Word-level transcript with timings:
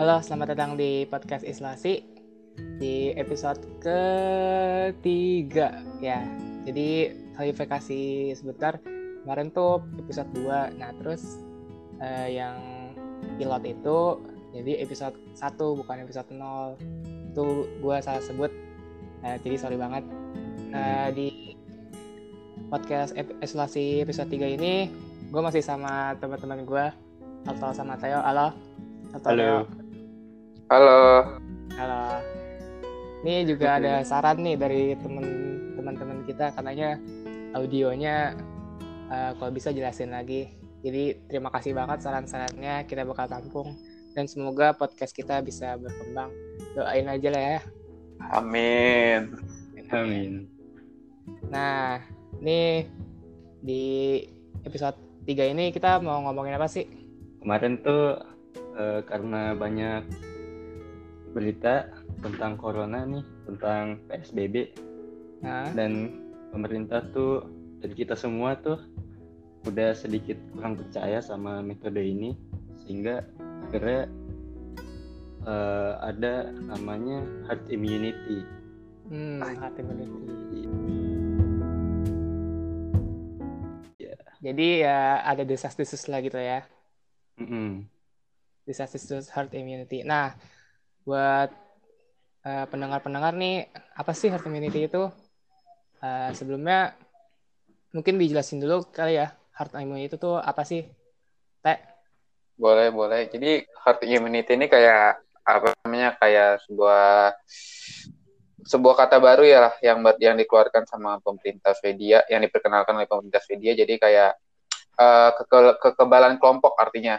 Halo, 0.00 0.24
selamat 0.24 0.56
datang 0.56 0.80
di 0.80 1.04
podcast 1.04 1.44
Islasi 1.44 2.00
di 2.80 3.12
episode 3.20 3.60
ketiga 3.84 5.76
ya. 6.00 6.24
Jadi 6.64 7.12
klarifikasi 7.36 8.32
sebentar 8.32 8.80
kemarin 9.20 9.52
tuh 9.52 9.84
episode 10.00 10.32
2 10.32 10.80
Nah, 10.80 10.96
terus 10.96 11.44
eh, 12.00 12.32
yang 12.32 12.56
pilot 13.36 13.76
itu 13.76 14.24
jadi 14.56 14.80
episode 14.88 15.20
1 15.36 15.60
bukan 15.84 16.08
episode 16.08 16.32
0. 16.32 16.80
Itu 17.36 17.68
gue 17.68 17.96
salah 18.00 18.24
sebut. 18.24 18.48
Eh, 19.20 19.36
jadi 19.44 19.60
sorry 19.60 19.76
banget. 19.76 20.08
Eh, 20.80 21.08
di 21.12 21.28
podcast 22.72 23.12
Islasi 23.44 24.00
episode 24.00 24.32
3 24.32 24.48
ini 24.48 24.88
gue 25.28 25.40
masih 25.44 25.60
sama 25.60 26.16
teman-teman 26.16 26.64
gue 26.64 26.88
Alto 27.44 27.76
sama 27.76 28.00
Teo. 28.00 28.24
Halo. 28.24 28.56
Alto, 29.12 29.28
Halo. 29.28 29.44
Teo. 29.44 29.79
Halo. 30.70 31.26
Halo. 31.74 32.22
Ini 33.26 33.42
juga 33.42 33.82
ada 33.82 34.06
saran 34.06 34.38
nih 34.38 34.54
dari 34.54 34.94
temen- 35.02 35.74
teman-teman 35.74 36.22
kita 36.22 36.54
katanya 36.54 36.94
audionya 37.58 38.38
eh, 39.10 39.34
kalau 39.34 39.50
bisa 39.50 39.74
jelasin 39.74 40.14
lagi. 40.14 40.46
Jadi 40.86 41.26
terima 41.26 41.50
kasih 41.50 41.74
banget 41.74 42.06
saran-sarannya 42.06 42.86
kita 42.86 43.02
bakal 43.02 43.26
tampung 43.26 43.74
dan 44.14 44.30
semoga 44.30 44.70
podcast 44.70 45.10
kita 45.10 45.42
bisa 45.42 45.74
berkembang. 45.74 46.30
Doain 46.78 47.10
aja 47.10 47.28
lah 47.34 47.42
ya. 47.42 47.60
Amin. 48.30 49.34
Amin. 49.90 50.46
Nah, 51.50 51.98
ini 52.38 52.86
di 53.58 54.22
episode 54.62 54.94
3 55.26 55.50
ini 55.50 55.74
kita 55.74 55.98
mau 55.98 56.22
ngomongin 56.30 56.54
apa 56.54 56.70
sih? 56.70 56.86
Kemarin 57.42 57.82
tuh 57.82 58.22
eh, 58.78 59.02
karena 59.02 59.58
banyak 59.58 60.30
berita 61.30 61.88
tentang 62.20 62.58
corona 62.58 63.06
nih, 63.06 63.24
tentang 63.46 64.02
PSBB 64.10 64.74
Nah, 65.40 65.72
dan 65.72 66.20
pemerintah 66.52 67.00
tuh 67.16 67.48
dan 67.80 67.96
kita 67.96 68.12
semua 68.12 68.60
tuh 68.60 68.76
udah 69.64 69.96
sedikit 69.96 70.36
kurang 70.52 70.76
percaya 70.76 71.20
sama 71.24 71.64
metode 71.64 72.00
ini 72.00 72.36
sehingga 72.84 73.24
akhirnya 73.68 74.08
eh, 75.48 75.92
ada 76.00 76.52
namanya 76.52 77.24
herd 77.48 77.64
immunity. 77.72 78.44
hmm, 79.08 79.40
hati 79.40 79.80
immunity. 79.80 80.60
Ya. 83.96 84.16
Jadi 84.44 84.68
ya 84.84 85.24
ada 85.24 85.42
desas-desus 85.44 86.04
lah 86.08 86.20
gitu 86.20 86.36
ya. 86.36 86.64
Mm-mm. 87.40 87.88
Desas-desus 88.68 89.32
herd 89.32 89.52
immunity. 89.56 90.04
Nah, 90.04 90.36
buat 91.10 91.50
eh, 92.46 92.64
pendengar-pendengar 92.70 93.34
nih, 93.34 93.66
apa 93.98 94.12
sih 94.14 94.30
herd 94.30 94.46
immunity 94.46 94.86
itu? 94.86 95.02
Eh, 96.00 96.30
sebelumnya 96.38 96.94
mungkin 97.90 98.14
dijelasin 98.22 98.62
dulu 98.62 98.86
kali 98.94 99.18
ya, 99.18 99.34
herd 99.58 99.74
immunity 99.74 100.14
itu 100.14 100.16
tuh 100.16 100.38
apa 100.38 100.62
sih? 100.62 100.86
Teh, 101.60 101.78
Boleh, 102.60 102.92
boleh. 102.92 103.26
Jadi 103.32 103.64
herd 103.64 104.00
immunity 104.04 104.52
ini 104.52 104.68
kayak 104.68 105.18
apa 105.48 105.72
namanya? 105.82 106.14
Kayak 106.20 106.62
sebuah 106.68 107.34
sebuah 108.60 108.94
kata 108.94 109.16
baru 109.18 109.42
ya 109.48 109.58
lah 109.66 109.74
yang 109.80 109.98
yang 110.20 110.36
dikeluarkan 110.36 110.84
sama 110.84 111.16
pemerintah 111.24 111.72
Swedia, 111.72 112.22
yang 112.28 112.44
diperkenalkan 112.44 112.94
oleh 113.00 113.08
pemerintah 113.08 113.40
Swedia. 113.40 113.72
Jadi 113.72 113.96
kayak 113.96 114.30
eh, 115.00 115.30
keke- 115.40 115.76
kekebalan 115.80 116.36
kelompok 116.36 116.76
artinya. 116.76 117.16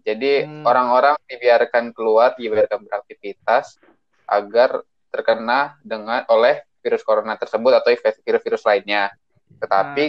Jadi 0.00 0.44
Hmm. 0.44 0.64
orang-orang 0.64 1.16
dibiarkan 1.28 1.92
keluar, 1.92 2.32
dibiarkan 2.34 2.88
beraktivitas 2.88 3.76
agar 4.24 4.80
terkena 5.10 5.76
dengan 5.82 6.24
oleh 6.30 6.62
virus 6.80 7.04
corona 7.04 7.36
tersebut 7.36 7.72
atau 7.76 7.92
virus-virus 8.24 8.64
lainnya. 8.64 9.12
Tetapi 9.60 10.04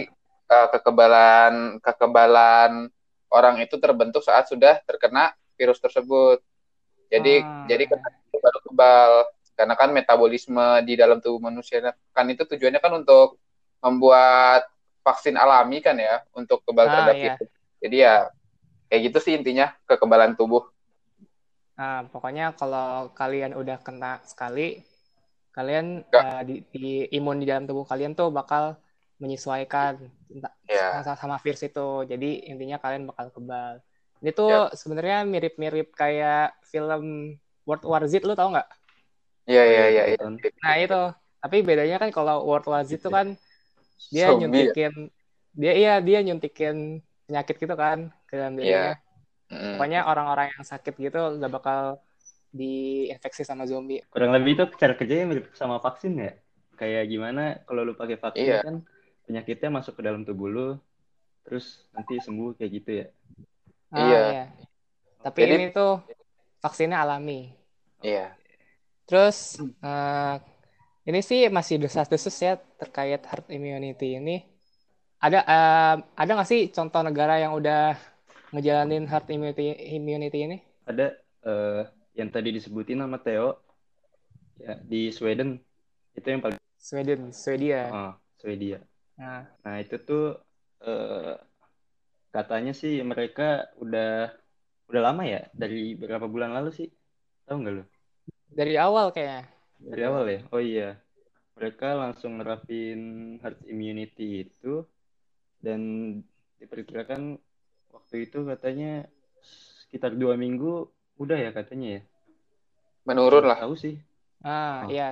eh, 0.52 0.68
kekebalan 0.72 1.80
kekebalan 1.80 2.88
orang 3.32 3.56
itu 3.64 3.80
terbentuk 3.80 4.20
saat 4.20 4.48
sudah 4.48 4.80
terkena 4.84 5.32
virus 5.56 5.80
tersebut. 5.80 6.40
Jadi 7.08 7.44
Ah. 7.44 7.64
jadi 7.68 7.82
itu 7.88 8.36
baru 8.40 8.58
kebal. 8.68 9.12
Karena 9.52 9.76
kan 9.76 9.92
metabolisme 9.92 10.80
di 10.88 10.96
dalam 10.96 11.20
tubuh 11.20 11.36
manusia 11.38 11.84
kan 12.16 12.24
itu 12.28 12.48
tujuannya 12.48 12.80
kan 12.80 12.92
untuk 13.04 13.36
membuat 13.84 14.64
vaksin 15.04 15.36
alami 15.36 15.84
kan 15.84 15.98
ya 16.00 16.24
untuk 16.32 16.64
kebal 16.64 16.88
Ah, 16.88 16.92
terhadap 16.92 17.16
iya. 17.20 17.34
virus. 17.36 17.50
Jadi 17.82 17.96
ya 18.00 18.16
kayak 18.92 19.02
gitu 19.08 19.18
sih 19.24 19.32
intinya 19.40 19.72
kekebalan 19.88 20.36
tubuh. 20.38 20.62
Nah, 21.78 21.94
pokoknya 22.12 22.44
kalau 22.60 23.08
kalian 23.18 23.52
udah 23.60 23.76
kena 23.86 24.06
sekali, 24.30 24.60
kalian 25.56 25.86
eh, 26.20 26.40
di, 26.48 26.52
di- 26.74 27.08
imun 27.16 27.36
di 27.42 27.46
dalam 27.50 27.64
tubuh 27.68 27.84
kalian 27.92 28.12
tuh 28.20 28.28
bakal 28.38 28.64
menyesuaikan 29.22 29.94
Ya. 30.68 31.04
sama, 31.04 31.14
sama 31.22 31.36
virus 31.44 31.62
itu. 31.68 31.80
Jadi 32.10 32.26
intinya 32.50 32.76
kalian 32.84 33.04
bakal 33.10 33.26
kebal. 33.36 33.72
Ini 34.22 34.30
tuh 34.38 34.50
sebenarnya 34.80 35.16
mirip-mirip 35.32 35.86
kayak 36.00 36.38
film 36.72 37.02
World 37.68 37.84
War 37.90 38.02
Z, 38.12 38.14
lu 38.28 38.34
tau 38.38 38.48
nggak? 38.54 38.68
Iya 39.50 39.62
iya 39.70 39.82
iya. 39.92 40.02
iya. 40.10 40.18
Nonton. 40.20 40.52
Nah 40.62 40.74
itu. 40.82 40.96
Tapi 41.42 41.56
bedanya 41.68 41.96
kan 42.02 42.10
kalau 42.16 42.34
World 42.48 42.66
War 42.70 42.82
Z 42.88 42.90
itu 42.98 43.08
kan 43.16 43.26
dia 44.14 44.24
Zombie 44.24 44.66
ya? 44.68 44.74
nyuntikin, 44.74 44.92
dia 45.60 45.72
iya 45.80 45.92
dia 46.06 46.18
nyuntikin 46.26 46.76
penyakit 47.32 47.56
gitu 47.56 47.72
kan 47.72 48.12
ke 48.28 48.36
dalam 48.36 48.60
dirinya. 48.60 48.92
Mm. 49.48 49.80
Pokoknya 49.80 50.00
orang-orang 50.04 50.52
yang 50.52 50.64
sakit 50.68 50.92
gitu 51.00 51.20
nggak 51.40 51.48
bakal 51.48 51.80
diinfeksi 52.52 53.48
sama 53.48 53.64
zombie. 53.64 54.04
Kurang 54.12 54.36
lebih 54.36 54.60
itu 54.60 54.64
cara 54.76 54.92
kerjanya 54.92 55.24
mirip 55.24 55.48
sama 55.56 55.80
vaksin 55.80 56.12
ya. 56.20 56.36
Kayak 56.76 57.08
gimana 57.08 57.64
kalau 57.64 57.88
lu 57.88 57.96
pakai 57.96 58.20
vaksin 58.20 58.44
Iya. 58.44 58.60
kan 58.60 58.84
penyakitnya 59.24 59.72
masuk 59.72 59.96
ke 59.96 60.02
dalam 60.04 60.28
tubuh 60.28 60.52
lu, 60.52 60.68
terus 61.48 61.88
nanti 61.96 62.20
sembuh 62.20 62.52
kayak 62.60 62.70
gitu 62.76 62.90
ya. 63.00 63.06
Ah, 63.88 64.04
Iya. 64.04 64.22
Tapi 65.24 65.40
Jadi- 65.48 65.54
ini 65.56 65.66
tuh 65.72 66.04
vaksinnya 66.60 67.00
alami. 67.00 67.48
Iya. 68.04 68.36
Terus 69.08 69.56
eh, 69.80 70.36
ini 71.08 71.20
sih 71.24 71.48
masih 71.48 71.80
desas-desus 71.80 72.36
ya 72.36 72.60
terkait 72.76 73.24
herd 73.24 73.48
immunity 73.48 74.20
ini. 74.20 74.44
Ada 75.22 75.38
eh, 75.46 75.94
ada 76.18 76.30
nggak 76.34 76.50
sih 76.50 76.74
contoh 76.74 76.98
negara 77.06 77.38
yang 77.38 77.54
udah 77.54 77.94
ngejalanin 78.50 79.06
herd 79.06 79.30
immunity 79.30 79.70
immunity 79.94 80.38
ini? 80.50 80.58
Ada 80.82 81.14
eh, 81.46 81.82
yang 82.18 82.26
tadi 82.34 82.50
disebutin 82.50 82.98
sama 82.98 83.22
Theo 83.22 83.62
ya 84.58 84.74
di 84.82 85.14
Sweden 85.14 85.62
itu 86.18 86.26
yang 86.26 86.42
paling 86.42 86.58
Sweden, 86.74 87.30
Swedia. 87.30 87.86
ah, 87.94 88.12
Swedia. 88.34 88.82
Nah, 89.14 89.46
Nah 89.62 89.78
itu 89.78 89.94
tuh 90.02 90.42
eh, 90.82 91.38
katanya 92.34 92.74
sih 92.74 92.98
mereka 93.06 93.70
udah 93.78 94.34
udah 94.90 95.02
lama 95.06 95.22
ya 95.22 95.46
dari 95.54 95.94
berapa 95.94 96.26
bulan 96.26 96.50
lalu 96.50 96.74
sih? 96.74 96.88
Tahu 97.46 97.62
nggak 97.62 97.74
lu? 97.78 97.84
dari 98.52 98.74
awal 98.76 99.14
kayaknya. 99.14 99.48
Dari 99.78 100.02
awal 100.02 100.24
ya? 100.28 100.40
Oh 100.50 100.58
iya. 100.58 100.98
Mereka 101.56 101.94
langsung 101.94 102.42
nerapin 102.42 103.00
herd 103.38 103.62
immunity 103.70 104.50
itu 104.50 104.82
dan 105.64 105.80
diperkirakan 106.60 107.38
waktu 107.94 108.14
itu 108.26 108.38
katanya 108.50 109.06
sekitar 109.82 110.12
dua 110.14 110.34
minggu 110.34 110.90
udah 111.22 111.38
ya 111.38 111.50
katanya 111.54 111.88
ya. 111.98 112.02
Menurun 113.06 113.44
lah, 113.50 113.58
Tahu 113.62 113.74
sih. 113.78 113.94
Ah, 114.42 114.86
Oh. 114.86 114.90
iya, 114.90 115.08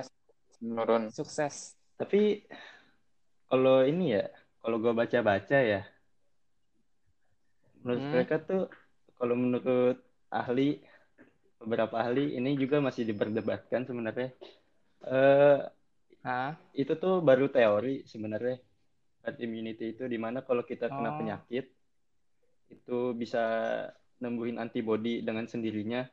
menurun. 0.63 1.03
sukses. 1.11 1.75
Tapi 1.99 2.43
kalau 3.51 3.83
ini 3.85 4.15
ya, 4.15 4.23
kalau 4.61 4.77
gua 4.83 4.93
baca-baca 4.95 5.57
ya, 5.59 5.81
menurut 7.81 8.01
Hmm. 8.01 8.13
mereka 8.13 8.35
tuh 8.49 8.61
kalau 9.17 9.35
menurut 9.37 9.97
ahli 10.31 10.81
beberapa 11.61 11.95
ahli 12.01 12.37
ini 12.37 12.57
juga 12.57 12.77
masih 12.81 13.03
diperdebatkan 13.09 13.81
sebenarnya. 13.89 14.29
Eh 15.05 15.59
Ah, 16.21 16.53
itu 16.77 16.93
tuh 17.01 17.17
baru 17.25 17.49
teori 17.49 18.05
sebenarnya 18.05 18.61
herd 19.25 19.37
immunity 19.41 19.93
itu 19.93 20.05
di 20.09 20.17
mana 20.17 20.41
kalau 20.41 20.61
kita 20.65 20.89
kena 20.89 21.13
Oh. 21.13 21.17
penyakit 21.17 21.65
itu 22.71 22.99
bisa 23.17 23.43
nembuhin 24.21 24.57
antibody 24.61 25.19
dengan 25.25 25.43
sendirinya 25.49 26.07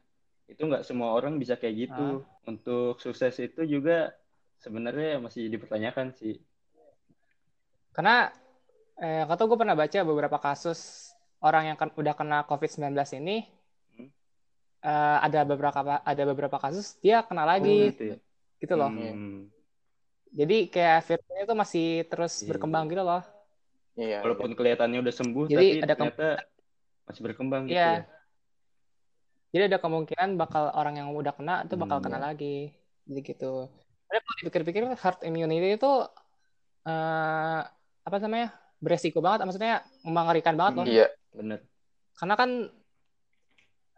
itu 0.49 0.65
nggak 0.65 0.83
semua 0.83 1.13
orang 1.13 1.37
bisa 1.37 1.55
kayak 1.61 1.89
gitu 1.89 2.25
untuk 2.49 2.99
sukses 2.99 3.37
itu 3.39 3.63
juga 3.69 4.17
sebenarnya 4.59 5.21
masih 5.23 5.47
dipertanyakan 5.53 6.17
sih 6.17 6.41
karena 7.93 8.33
eh, 8.99 9.23
kata 9.29 9.45
gue 9.45 9.59
pernah 9.61 9.77
baca 9.79 9.99
beberapa 10.03 10.39
kasus 10.41 11.13
orang 11.39 11.71
yang 11.71 11.77
kan, 11.79 11.93
udah 11.95 12.15
kena 12.17 12.43
COVID-19 12.49 12.97
ini 13.21 13.47
Hmm. 13.95 14.11
eh, 14.83 15.19
ada 15.27 15.41
beberapa 15.47 15.81
ada 16.03 16.23
beberapa 16.27 16.59
kasus 16.59 16.99
dia 16.99 17.23
kena 17.23 17.45
Oh, 17.45 17.49
lagi 17.51 17.93
gitu 17.95 18.05
ya 18.15 18.17
gitu 18.59 18.75
loh. 18.75 18.91
Hmm. 18.91 19.47
Jadi 20.31 20.69
kayak 20.69 20.99
virusnya 21.07 21.41
itu 21.45 21.55
masih 21.57 21.87
terus 22.07 22.33
Iya. 22.43 22.49
berkembang 22.53 22.85
gitu 22.93 23.03
loh. 23.03 23.23
Iya. 23.99 24.23
walaupun 24.23 24.55
kelihatannya 24.55 25.03
udah 25.03 25.11
sembuh 25.11 25.51
Jadi 25.51 25.59
tapi 25.59 25.83
ada 25.83 25.95
ternyata 25.99 26.29
masih 27.03 27.19
berkembang 27.27 27.67
gitu 27.67 27.75
Iya. 27.75 27.91
ya 27.99 28.03
Jadi 29.49 29.63
ada 29.75 29.79
kemungkinan 29.83 30.39
bakal 30.39 30.71
orang 30.71 31.03
yang 31.03 31.09
udah 31.11 31.33
kena 31.35 31.67
itu 31.67 31.75
bakal 31.75 31.99
Hmm, 31.99 32.05
kena 32.07 32.19
ya. 32.21 32.25
lagi. 32.31 32.71
Jadi 33.09 33.21
gitu. 33.25 33.67
Tapi 34.07 34.19
kalau 34.21 34.37
dipikir-pikir 34.45 34.83
herd 34.93 35.19
immunity 35.25 35.75
itu 35.75 35.93
eh 36.87 37.61
apa 38.07 38.17
namanya? 38.23 38.55
beresiko 38.79 39.19
banget, 39.19 39.43
maksudnya 39.43 39.83
mengerikan 40.07 40.55
banget 40.55 40.75
loh. 40.79 40.87
Iya. 40.87 41.07
bener 41.35 41.59
Karena 42.15 42.35
kan 42.39 42.51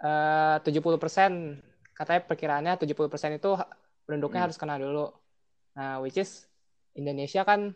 eh 0.01 0.57
70% 0.65 1.61
katanya 1.93 2.21
perkiraannya 2.25 2.73
70% 2.81 3.37
itu 3.37 3.51
penduduknya 4.09 4.41
Hmm. 4.41 4.47
harus 4.49 4.57
kena 4.57 4.81
dulu. 4.81 5.13
Nah, 5.75 6.03
which 6.03 6.19
is 6.19 6.47
Indonesia 6.93 7.43
kan 7.43 7.75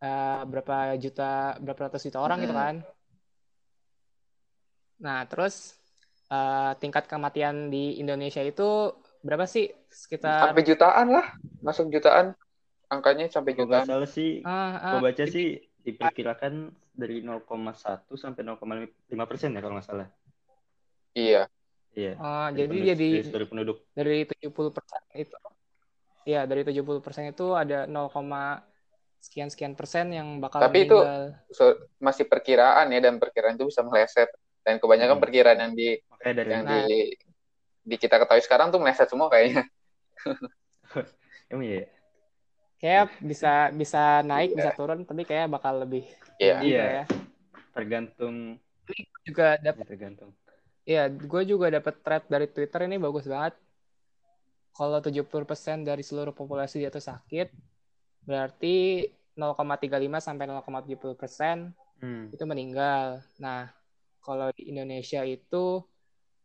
eh, 0.00 0.40
berapa 0.44 0.94
juta, 0.96 1.54
berapa 1.58 1.88
ratus 1.88 2.08
juta 2.08 2.18
orang 2.18 2.42
gitu 2.42 2.54
kan. 2.54 2.74
Nah, 5.00 5.24
terus 5.24 5.76
eh, 6.28 6.72
tingkat 6.78 7.06
kematian 7.06 7.68
di 7.68 7.96
Indonesia 7.96 8.42
itu 8.42 8.94
berapa 9.20 9.44
sih? 9.44 9.70
Sekitar 9.88 10.50
Sampai 10.50 10.64
jutaan 10.64 11.06
lah. 11.10 11.26
Masuk 11.60 11.88
jutaan. 11.88 12.36
Angkanya 12.90 13.30
sampai 13.30 13.54
kalau 13.54 13.70
nggak 13.70 13.86
jutaan. 13.86 13.90
salah 14.02 14.08
sih 14.10 14.42
ah, 14.42 14.74
ah, 14.74 14.90
gue 14.90 15.00
baca 15.06 15.24
sih 15.24 15.62
diperkirakan 15.80 16.74
dari 16.90 17.22
0,1 17.22 17.46
sampai 18.18 18.42
0,5 18.42 18.90
persen 19.30 19.54
ya 19.54 19.62
kalau 19.62 19.78
nggak 19.78 19.86
salah 19.86 20.10
Iya. 21.14 21.46
iya 21.94 22.12
ah, 22.18 22.50
dari 22.50 22.58
jadi 22.58 22.66
penduduk- 22.66 22.90
jadi 22.90 23.08
dari 23.30 23.46
penduduk 23.46 23.78
dari 23.94 24.16
70% 24.26 25.22
itu 25.22 25.38
ya 26.24 26.44
dari 26.44 26.62
70% 26.66 27.32
itu 27.32 27.46
ada 27.56 27.84
0, 27.88 28.64
sekian 29.20 29.48
sekian 29.52 29.76
persen 29.76 30.12
yang 30.12 30.40
bakal 30.40 30.64
Tapi 30.64 30.88
itu-. 30.88 31.04
So, 31.52 31.76
masih 32.00 32.24
perkiraan 32.24 32.88
ya 32.88 33.00
dan 33.02 33.20
perkiraan 33.20 33.56
itu 33.58 33.68
bisa 33.68 33.84
meleset. 33.84 34.30
Dan 34.60 34.76
kebanyakan 34.76 35.16
Hmm. 35.16 35.24
perkiraan 35.24 35.58
yang 35.60 35.72
di 35.72 35.96
makanya 36.08 36.34
dari 36.36 36.50
yang 36.52 36.64
Nah. 36.64 36.72
di 36.72 36.80
di 37.80 37.96
kita 37.96 38.20
ketahui 38.20 38.44
sekarang 38.44 38.68
tuh 38.68 38.76
meleset 38.80 39.08
semua 39.08 39.32
kayaknya. 39.32 39.64
emang 41.50 41.64
iya 41.64 41.76
ya? 41.80 41.88
Kayak 42.80 43.04
bisa 43.20 43.52
bisa 43.72 44.02
naik, 44.24 44.52
Iya. 44.52 44.56
bisa 44.56 44.70
turun, 44.72 45.04
tapi 45.04 45.22
kayak 45.28 45.48
bakal 45.52 45.84
lebih 45.84 46.04
Iya. 46.36 46.56
tinggi 46.60 46.68
Iya. 46.76 46.84
ya. 46.84 47.04
tergantung 47.70 48.58
Juga 49.22 49.54
dapat 49.62 49.84
ya, 49.84 49.88
tergantung 49.94 50.30
Iya, 50.82 51.02
gue 51.06 51.42
juga 51.46 51.70
dapat 51.70 51.94
thread 52.02 52.24
dari 52.26 52.46
Twitter 52.50 52.80
ini 52.88 52.96
bagus 52.98 53.28
banget. 53.28 53.54
Kalau 54.80 54.96
70% 54.96 55.84
dari 55.84 56.00
seluruh 56.00 56.32
populasi 56.32 56.80
itu 56.80 56.96
sakit, 56.96 57.52
berarti 58.24 59.04
0,35 59.36 59.92
sampai 60.24 60.48
0,70 60.48 61.20
persen 61.20 61.56
hmm. 62.00 62.32
itu 62.32 62.44
meninggal. 62.48 63.20
Nah, 63.36 63.68
kalau 64.24 64.48
di 64.56 64.72
Indonesia 64.72 65.20
itu 65.28 65.84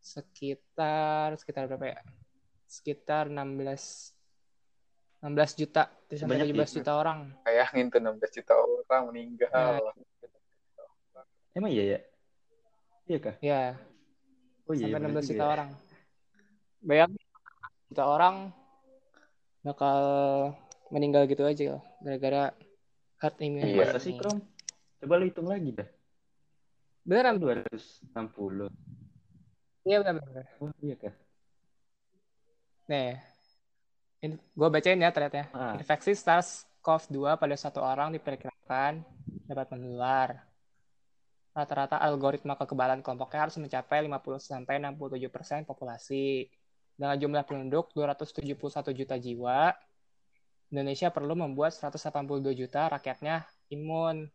sekitar 0.03 1.39
sekitar 1.39 1.71
berapa 1.71 1.95
ya? 1.95 1.99
Sekitar 2.67 3.31
16 3.31 4.11
16 5.23 5.59
juta 5.63 5.87
sampai 6.11 6.19
Sebanyak 6.43 6.47
17 6.51 6.59
itu. 6.59 6.75
juta 6.83 6.91
orang. 6.91 7.31
Bayangin 7.47 7.87
tuh 7.87 8.03
16 8.03 8.35
juta 8.35 8.53
orang 8.59 9.03
meninggal. 9.15 9.79
emang 11.55 11.71
iya 11.71 11.83
ya 11.95 11.99
iya 13.07 13.17
kah 13.23 13.35
Ya, 13.39 13.79
oh 14.67 14.75
iya 14.75 14.91
sampai 14.91 14.99
bener 14.99 15.09
16 15.15 15.23
juga 15.23 15.31
juta 15.31 15.45
ya. 15.47 15.51
orang. 15.55 15.69
Bayangin 16.83 17.24
juta 17.95 18.11
orang 18.11 18.51
bakal 19.63 19.97
meninggal 20.91 21.23
gitu 21.31 21.47
aja 21.47 21.79
loh, 21.79 21.83
gara-gara 22.03 22.51
herd 23.23 23.35
immunity. 23.39 23.79
Iya. 23.79 23.87
masa 23.87 24.03
sih. 24.03 24.19
Krom 24.19 24.43
coba 24.99 25.13
lu 25.15 25.31
hitung 25.31 25.47
lagi 25.47 25.71
dah 25.71 25.87
Beneran? 27.07 27.39
260 27.39 28.67
Iya 29.87 30.01
benar-benar. 30.03 30.45
oh 30.59 30.75
iya 30.83 30.95
kah 30.99 31.15
Nih, 32.91 33.15
ini 34.21 34.35
gue 34.37 34.67
bacain 34.69 34.99
ya 34.99 35.09
threadnya. 35.15 35.47
ah 35.55 35.73
Infeksi 35.79 36.13
SARS-CoV-2 36.19 37.39
pada 37.39 37.55
satu 37.55 37.79
orang 37.81 38.11
diperkirakan 38.11 39.01
dapat 39.47 39.67
menular. 39.71 40.43
Rata-rata 41.55 41.97
algoritma 41.97 42.59
kekebalan 42.59 42.99
kelompoknya 42.99 43.47
harus 43.47 43.55
mencapai 43.57 44.03
50-67% 44.05 45.63
populasi. 45.65 46.45
Dengan 46.95 47.15
jumlah 47.19 47.43
penduduk 47.43 47.91
271 47.91 48.95
juta 48.95 49.15
jiwa, 49.15 49.75
Indonesia 50.71 51.11
perlu 51.11 51.35
membuat 51.35 51.75
182 51.75 52.55
juta 52.55 52.87
rakyatnya 52.87 53.43
imun. 53.69 54.31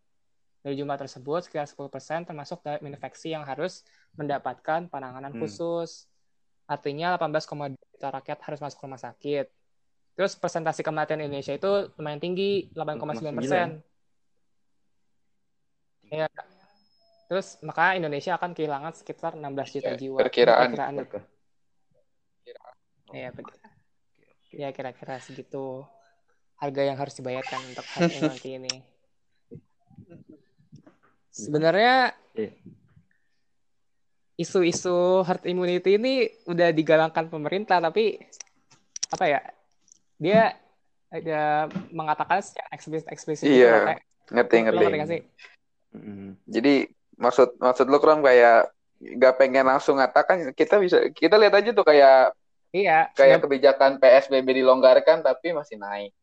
Dari 0.60 0.76
jumlah 0.76 1.00
tersebut, 1.00 1.48
sekitar 1.48 1.64
10% 1.64 2.28
termasuk 2.28 2.60
dalam 2.60 2.84
infeksi 2.84 3.32
yang 3.32 3.48
harus 3.48 3.80
mendapatkan 4.12 4.92
penanganan 4.92 5.32
Hmm. 5.32 5.40
khusus. 5.40 6.04
Artinya 6.68 7.16
18,2 7.16 7.72
juta 7.90 8.08
rakyat 8.12 8.38
harus 8.44 8.60
masuk 8.60 8.84
rumah 8.84 9.00
sakit. 9.00 9.48
Terus 10.14 10.36
presentasi 10.36 10.84
kematian 10.84 11.24
Indonesia 11.24 11.56
itu 11.56 11.88
lumayan 11.96 12.20
tinggi, 12.20 12.68
8,9 12.76 13.32
persen. 13.32 13.68
Ya. 16.12 16.28
Terus 17.30 17.56
maka 17.62 17.94
Indonesia 17.96 18.34
akan 18.36 18.52
kehilangan 18.52 18.92
sekitar 18.92 19.32
16 19.32 19.70
juta 19.72 19.94
Ya, 19.94 19.96
jiwa. 19.96 20.18
perkiraan. 20.20 20.74
Perkiraan. 20.76 20.94
Iya? 23.10 23.28
Ya, 23.28 23.30
per- 23.34 23.58
ya 24.50 24.68
kira-kira 24.74 25.18
segitu 25.22 25.86
harga 26.58 26.82
yang 26.84 26.98
harus 26.98 27.14
dibayarkan 27.16 27.60
untuk 27.72 27.86
herd 27.96 28.10
immunity 28.12 28.50
ini. 28.60 28.74
Sebenarnya 31.30 32.12
Iya. 32.34 32.52
isu-isu 34.40 35.22
herd 35.24 35.44
immunity 35.46 35.96
ini 35.96 36.28
udah 36.48 36.72
digalangkan 36.72 37.28
pemerintah, 37.28 37.78
tapi 37.80 38.18
apa 39.12 39.24
ya? 39.26 39.40
Dia 40.20 40.52
ada 41.10 41.66
mengatakan 41.90 42.38
secara 42.44 42.70
eksplisit 42.70 43.08
eksplisit 43.10 43.46
Iya, 43.50 43.98
Ngerti 44.30 44.56
ngerti. 44.62 44.84
ngerti 44.84 45.06
sih? 45.10 45.22
Mm. 45.90 46.38
Jadi 46.46 46.74
maksud 47.18 47.58
maksud 47.58 47.90
lu 47.90 47.98
Kram 47.98 48.22
kayak 48.22 48.70
nggak 49.00 49.34
pengen 49.40 49.66
langsung 49.66 49.96
ngatakan 49.98 50.52
kita 50.54 50.76
bisa 50.78 51.08
kita 51.10 51.34
lihat 51.40 51.56
aja 51.56 51.70
tuh 51.72 51.82
kayak 51.82 52.36
Iya, 52.70 53.11
kayak 53.12 53.43
kebijakan 53.43 53.99
PSBB 53.99 54.62
dilonggarkan 54.62 55.20
tapi 55.20 55.50
masih 55.50 55.75
naik. 55.76 56.14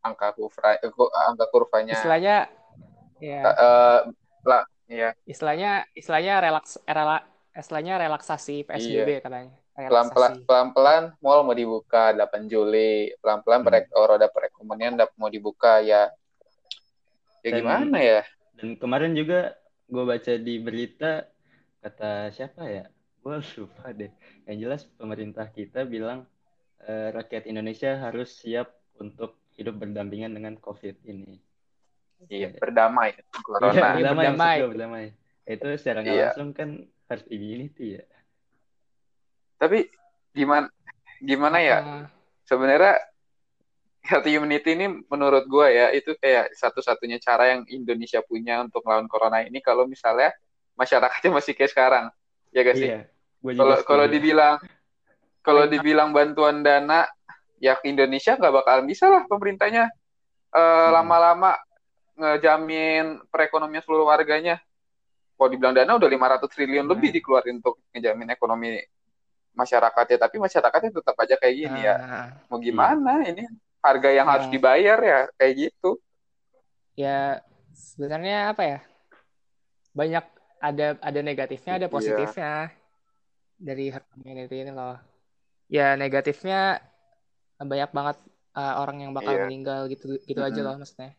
Angka 0.00 0.32
kurva 0.32 0.76
eh, 0.76 0.90
angka 1.28 1.46
kurvanya. 1.48 1.92
Istilahnya 1.94 2.36
ya. 3.20 3.40
Eh, 3.44 4.00
lah 4.44 4.64
ya 4.84 5.16
istilahnya 5.24 5.88
istilahnya 5.92 6.40
relaks 6.40 6.76
rela, 6.84 7.24
istilahnya 7.52 7.96
relaksasi 7.96 8.64
PSBB 8.64 9.20
katanya. 9.20 9.52
Pelan 9.74 9.90
pelan 10.08 10.08
relaksasi. 10.08 10.46
pelan 10.46 10.68
pelan 10.70 11.04
mall 11.18 11.42
mau 11.42 11.52
dibuka 11.52 12.12
8 12.12 12.46
Juli. 12.46 13.12
Pelan 13.18 13.42
pelan 13.42 13.60
Hmm. 13.60 13.66
perek 13.66 13.84
oh, 13.92 14.06
roda 14.06 14.28
perekonomian 14.28 14.94
dap- 14.94 15.16
mau 15.16 15.28
dibuka 15.28 15.80
ya. 15.80 16.08
Ya 17.40 17.50
Dan- 17.50 17.58
gimana 17.60 17.98
ya? 17.98 18.20
Dan 18.54 18.76
kemarin 18.76 19.12
juga 19.12 19.52
gue 19.84 20.04
baca 20.06 20.32
di 20.32 20.54
berita 20.58 21.28
kata 21.80 22.30
siapa 22.30 22.64
ya? 22.64 22.84
Gue 23.24 23.40
lupa 23.40 23.88
deh. 23.90 24.12
Yang 24.44 24.56
jelas 24.60 24.82
pemerintah 25.00 25.48
kita 25.48 25.88
bilang 25.88 26.28
eh, 26.84 27.08
rakyat 27.08 27.48
Indonesia 27.48 27.96
harus 27.96 28.36
siap 28.36 28.68
untuk 29.00 29.40
hidup 29.56 29.80
berdampingan 29.80 30.36
dengan 30.36 30.54
COVID 30.60 31.00
ini. 31.02 31.40
iya 32.24 32.48
berdamai 32.56 33.12
Iya, 33.16 33.24
corona 33.42 33.68
Iya, 33.68 33.82
berdamai, 33.92 34.00
berdamai. 34.16 34.56
gua, 34.56 34.68
berdamai. 34.70 35.04
Itu 35.44 35.66
secara 35.76 35.98
nggak 36.00 36.14
Iya. 36.14 36.24
langsung 36.30 36.48
kan 36.52 36.68
herd 37.04 37.24
immunity 37.28 38.00
ya. 38.00 38.04
tapi 39.54 39.88
gimana 40.34 40.68
gimana 41.22 41.56
ya 41.62 41.78
Ah, 41.80 42.04
sebenarnya 42.44 43.00
herd 44.04 44.26
immunity 44.28 44.76
ini 44.76 44.86
menurut 45.08 45.48
gua 45.48 45.72
ya 45.72 45.88
itu 45.94 46.12
kayak 46.20 46.52
satu-satunya 46.52 47.16
cara 47.22 47.56
yang 47.56 47.64
Indonesia 47.70 48.20
punya 48.20 48.60
untuk 48.60 48.84
melawan 48.84 49.08
corona 49.08 49.40
ini 49.40 49.62
kalau 49.64 49.88
misalnya 49.88 50.32
masyarakatnya 50.76 51.30
masih 51.32 51.52
kayak 51.56 51.72
sekarang 51.72 52.04
ya 52.52 52.60
gak 52.60 52.76
sih 52.76 52.88
Iya. 52.92 53.00
Kalau 53.44 53.76
kalau 53.84 54.06
dibilang 54.08 54.56
kalau 55.44 55.68
dibilang 55.68 56.16
bantuan 56.16 56.64
dana 56.64 57.04
ya 57.60 57.76
Indonesia 57.84 58.40
nggak 58.40 58.64
bakalan 58.64 58.88
bisa 58.88 59.12
lah 59.12 59.28
pemerintahnya 59.28 59.92
eh, 60.54 60.60
Hmm. 60.88 60.94
lama-lama 60.96 61.60
ngejamin 62.16 63.20
perekonomian 63.28 63.84
seluruh 63.84 64.08
warganya. 64.08 64.56
Kalau 65.36 65.50
dibilang 65.52 65.74
dana 65.76 65.92
udah 65.98 66.08
500 66.08 66.48
triliun 66.48 66.86
lebih 66.88 67.12
Hmm. 67.12 67.16
dikeluarin 67.20 67.56
untuk 67.60 67.76
ngejamin 67.92 68.32
ekonomi 68.32 68.80
masyarakatnya 69.52 70.18
tapi 70.18 70.36
masyarakatnya 70.40 70.90
tetap 70.94 71.14
aja 71.20 71.34
kayak 71.36 71.54
gini 71.54 71.80
ya. 71.84 71.94
Ah, 72.00 72.28
mau 72.48 72.56
gimana 72.58 73.22
ini? 73.28 73.44
Harga 73.84 74.08
yang 74.08 74.24
harus 74.24 74.48
Ya. 74.48 74.52
dibayar 74.56 74.98
ya 75.04 75.20
kayak 75.36 75.52
gitu. 75.68 76.00
Ya 76.96 77.44
sebenarnya 77.76 78.56
apa 78.56 78.62
ya? 78.64 78.78
Banyak 79.92 80.24
ada 80.62 80.86
ada 81.02 81.20
negatifnya 81.20 81.76
ada 81.76 81.86
Iya. 81.86 81.92
positifnya 81.92 82.54
dari 83.58 83.90
herd 83.90 84.06
immunity 84.18 84.56
ini 84.66 84.72
loh 84.74 84.98
ya 85.70 85.94
negatifnya 85.96 86.78
banyak 87.58 87.90
banget 87.94 88.16
uh, 88.54 88.82
orang 88.82 89.08
yang 89.08 89.12
bakal 89.14 89.32
Iya. 89.34 89.44
meninggal 89.48 89.80
gitu 89.88 90.18
gitu 90.22 90.40
aja 90.42 90.60
Mm-mm. 90.60 90.66
loh 90.68 90.76
maksudnya 90.82 91.12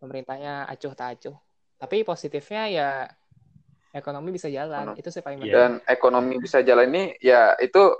pemerintahnya 0.00 0.68
acuh 0.68 0.92
tak 0.96 1.18
acuh 1.18 1.36
tapi 1.80 2.06
positifnya 2.06 2.62
ya 2.70 2.88
ekonomi 3.94 4.34
bisa 4.34 4.50
jalan 4.50 4.94
Ekonomi. 4.94 5.00
itu 5.00 5.08
sih 5.12 5.22
paling 5.22 5.38
penting 5.42 5.54
dan 5.54 5.72
ekonomi 5.86 6.34
bisa 6.40 6.58
jalan 6.64 6.88
ini 6.90 7.04
ya 7.20 7.54
itu 7.60 7.94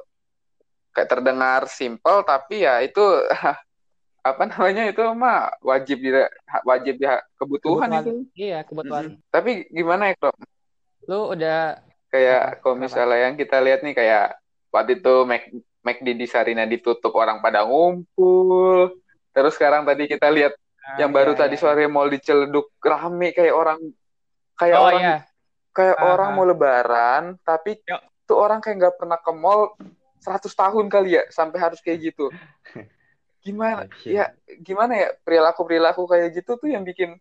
kayak 0.95 1.11
terdengar 1.11 1.61
simpel 1.67 2.23
tapi 2.23 2.65
ya 2.65 2.81
itu 2.83 3.03
apa 4.25 4.43
namanya 4.49 4.89
itu 4.89 5.05
mah 5.13 5.53
wajib 5.61 6.01
di 6.01 6.09
wajib 6.65 6.97
di 6.97 7.05
kebutuhan, 7.37 7.93
itu. 8.01 8.25
iya 8.33 8.65
kebutuhan 8.65 9.21
Mm-mm. 9.21 9.29
Tapi 9.29 9.69
gimana 9.69 10.17
ya 10.17 10.33
lu 11.05 11.37
udah 11.37 11.84
kayak 12.15 12.63
kalau 12.63 12.79
misalnya 12.79 13.27
yang 13.27 13.35
kita 13.35 13.59
lihat 13.59 13.83
nih 13.83 13.95
kayak 13.99 14.39
waktu 14.71 15.03
itu 15.03 15.15
Mac 15.27 15.43
McD 15.83 16.09
di 16.15 16.27
Sarina 16.31 16.63
ditutup 16.63 17.11
orang 17.19 17.43
pada 17.43 17.67
ngumpul. 17.67 18.95
Terus 19.35 19.53
sekarang 19.59 19.83
tadi 19.83 20.07
kita 20.07 20.31
lihat 20.31 20.55
ah, 20.55 21.03
yang 21.03 21.11
baru 21.11 21.35
iya, 21.35 21.41
tadi 21.43 21.59
iya. 21.59 21.63
sore 21.67 21.91
mall 21.91 22.07
diceleduk 22.07 22.71
rame 22.79 23.35
kayak 23.35 23.51
orang 23.51 23.83
kayak 24.55 24.79
oh 24.79 24.87
orang 24.87 25.03
iya 25.03 25.17
kayak 25.75 25.97
Ah, 25.99 26.15
orang 26.15 26.31
ah. 26.31 26.35
mau 26.39 26.47
lebaran 26.47 27.23
tapi 27.43 27.83
Yuk. 27.83 28.01
tuh 28.31 28.39
orang 28.39 28.63
kayak 28.63 28.79
nggak 28.79 28.97
pernah 28.97 29.19
ke 29.19 29.33
mall 29.35 29.75
100 30.23 30.49
tahun 30.49 30.87
kali 30.89 31.21
ya 31.21 31.23
sampai 31.29 31.59
harus 31.61 31.83
kayak 31.83 32.15
gitu. 32.15 32.31
Gimana? 33.45 33.85
Ya 34.09 34.33
gimana 34.65 34.97
ya 34.97 35.13
perilaku-perilaku 35.21 36.09
kayak 36.09 36.33
gitu 36.33 36.57
tuh 36.57 36.71
yang 36.71 36.81
bikin 36.81 37.21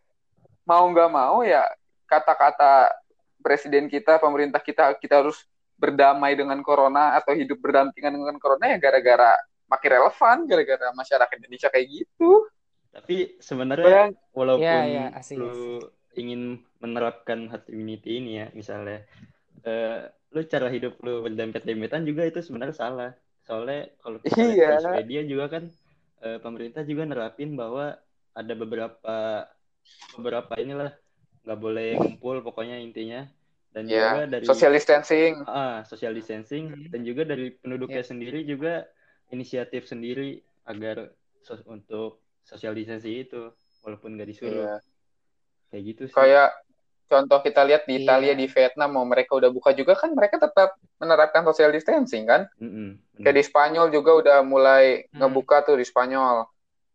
mau 0.63 0.87
nggak 0.87 1.11
mau 1.11 1.43
ya 1.43 1.67
kata-kata 2.07 2.95
presiden 3.43 3.91
kita, 3.91 4.17
pemerintah 4.23 4.63
kita 4.63 4.95
kita 4.97 5.19
harus 5.21 5.43
berdamai 5.75 6.33
dengan 6.39 6.63
corona 6.63 7.19
atau 7.19 7.35
hidup 7.35 7.59
berdampingan 7.59 8.15
dengan 8.15 8.39
corona 8.39 8.71
ya 8.71 8.77
gara-gara 8.79 9.35
makin 9.67 9.89
relevan 9.99 10.37
gara-gara 10.47 10.87
masyarakat 10.95 11.35
Indonesia 11.43 11.67
kayak 11.67 11.87
gitu. 11.91 12.47
Tapi 12.93 13.41
sebenarnya 13.41 13.85
Bayang, 13.89 14.11
walaupun 14.37 14.63
Iya, 14.63 14.79
iya, 14.85 15.05
asik, 15.17 15.41
lu 15.41 15.81
ingin 16.13 16.61
menerapkan 16.77 17.49
herd 17.49 17.65
immunity 17.73 18.21
ini 18.21 18.31
ya, 18.37 18.47
misalnya, 18.53 19.01
eh, 19.65 20.13
lu 20.29 20.45
cara 20.45 20.69
hidup 20.69 21.01
lu 21.01 21.25
berdempet-dempetan 21.25 22.05
juga 22.05 22.29
itu 22.29 22.39
sebenarnya 22.45 22.77
salah. 22.77 23.11
Soalnya 23.43 23.89
kalau 23.97 24.21
kita 24.21 24.37
lihat 24.37 24.55
Iya. 24.55 24.69
di 24.69 24.77
Swedia 24.85 25.21
juga 25.25 25.45
kan, 25.57 25.63
eh, 26.21 26.37
pemerintah 26.37 26.85
juga 26.85 27.03
nerapin 27.09 27.57
bahwa 27.57 27.97
ada 28.37 28.53
beberapa 28.53 29.17
beberapa 30.15 30.53
inilah 30.61 30.93
nggak 31.43 31.59
boleh 31.59 31.99
ngumpul 31.99 32.39
pokoknya 32.39 32.79
intinya 32.79 33.27
dan 33.73 33.83
ya 33.85 34.15
juga 34.15 34.21
dari 34.37 34.45
social 34.45 34.71
distancing. 34.71 35.43
ah 35.43 35.83
social 35.83 36.13
distancing 36.13 36.71
Hmm. 36.71 36.87
dan 36.89 37.01
juga 37.03 37.27
dari 37.27 37.51
penduduknya 37.53 37.99
Iya. 37.99 38.09
sendiri 38.09 38.39
juga 38.43 38.87
inisiatif 39.29 39.85
sendiri 39.85 40.39
agar 40.63 41.11
sos- 41.41 41.65
untuk 41.65 42.21
social 42.43 42.71
distancing 42.71 43.23
itu 43.23 43.51
walaupun 43.81 44.15
nggak 44.15 44.29
disuruh 44.29 44.63
Iya. 44.63 44.75
kayak 45.69 45.83
gitu 45.83 46.01
sih 46.07 46.15
Kayak 46.15 46.49
contoh 47.09 47.39
kita 47.43 47.61
lihat 47.61 47.83
di 47.83 47.93
Iya. 47.97 48.01
Italia, 48.07 48.33
di 48.33 48.47
Vietnam, 48.47 48.89
mau 48.89 49.05
mereka 49.05 49.35
udah 49.35 49.51
buka 49.51 49.69
juga 49.69 49.93
kan 49.93 50.15
mereka 50.15 50.39
tetap 50.39 50.73
menerapkan 50.97 51.43
social 51.43 51.69
distancing 51.69 52.23
kan? 52.23 52.47
Mm-mm, 52.57 52.97
benar. 52.97 53.21
Kayak 53.21 53.35
di 53.35 53.43
Spanyol 53.43 53.87
juga 53.91 54.11
udah 54.17 54.37
mulai 54.41 55.05
Hmm. 55.11 55.19
ngebuka 55.19 55.61
tuh 55.61 55.75
di 55.75 55.85
Spanyol. 55.85 56.47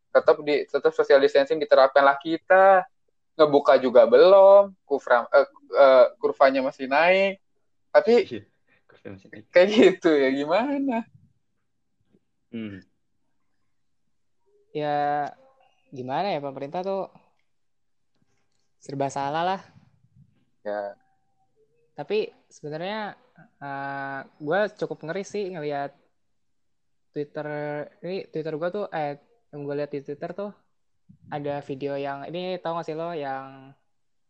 Tetap 0.09 0.41
di 0.41 0.65
tetap 0.65 0.91
social 0.91 1.21
distancing 1.21 1.61
diterapkan 1.61 2.01
lah 2.01 2.17
kita. 2.17 2.83
Ngebuka 3.39 3.79
juga 3.79 4.03
belum, 4.11 4.75
kurva 4.89 5.31
eh, 5.31 5.47
eh, 5.79 6.07
kurvanya 6.21 6.61
masih 6.67 6.87
naik. 6.91 7.39
Tapi 7.95 8.13
Iya, 8.27 8.43
kurva 8.91 9.07
masih 9.15 9.29
naik. 9.33 9.47
kayak 9.55 9.69
gitu 9.79 10.11
ya 10.11 10.29
gimana? 10.35 11.07
Hmm, 12.53 12.81
ya 14.73 14.89
gimana 15.97 16.27
ya 16.35 16.41
pemerintah 16.45 16.81
tuh 16.85 17.01
serba 18.85 19.09
salah 19.11 19.43
lah 19.45 19.61
Ya, 20.67 20.99
tapi 21.99 22.31
sebenarnya 22.53 23.17
gue 24.39 24.61
cukup 24.79 24.99
ngeri 25.07 25.23
sih 25.27 25.45
ngelihat 25.53 25.91
Twitter 27.13 27.47
ini 28.05 28.17
Twitter 28.33 28.55
gue 28.61 28.69
tuh 28.77 28.85
eh 28.95 29.19
yang 29.51 29.61
gue 29.67 29.75
lihat 29.79 29.91
di 29.95 30.01
Twitter 30.07 30.31
tuh 30.37 30.51
ada 31.29 31.61
video 31.61 31.93
yang 31.95 32.25
ini 32.25 32.57
tau 32.57 32.73
gak 32.75 32.85
sih 32.85 32.97
lo 32.97 33.13
yang 33.13 33.73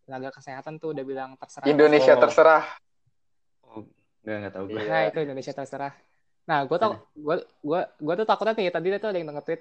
tenaga 0.02 0.34
kesehatan 0.34 0.76
tuh 0.76 0.96
udah 0.96 1.04
bilang 1.04 1.30
terserah 1.36 1.66
Indonesia 1.66 2.12
Oh. 2.12 2.20
terserah. 2.20 2.64
oh 3.62 3.80
nggak 4.24 4.36
nggak 4.40 4.52
tahu 4.52 4.64
gue. 4.66 4.80
Nah 4.82 5.02
itu 5.06 5.18
Indonesia 5.22 5.52
terserah. 5.52 5.92
Nah 6.44 6.58
gue 6.64 6.78
tau 6.78 6.92
gue 7.12 7.36
gue 7.60 7.80
gue 7.84 8.14
tuh 8.16 8.26
takutnya 8.26 8.54
nih 8.54 8.68
tadi 8.68 8.86
tuh 8.96 9.08
ada 9.08 9.18
yang 9.18 9.28
nge-tweet. 9.30 9.60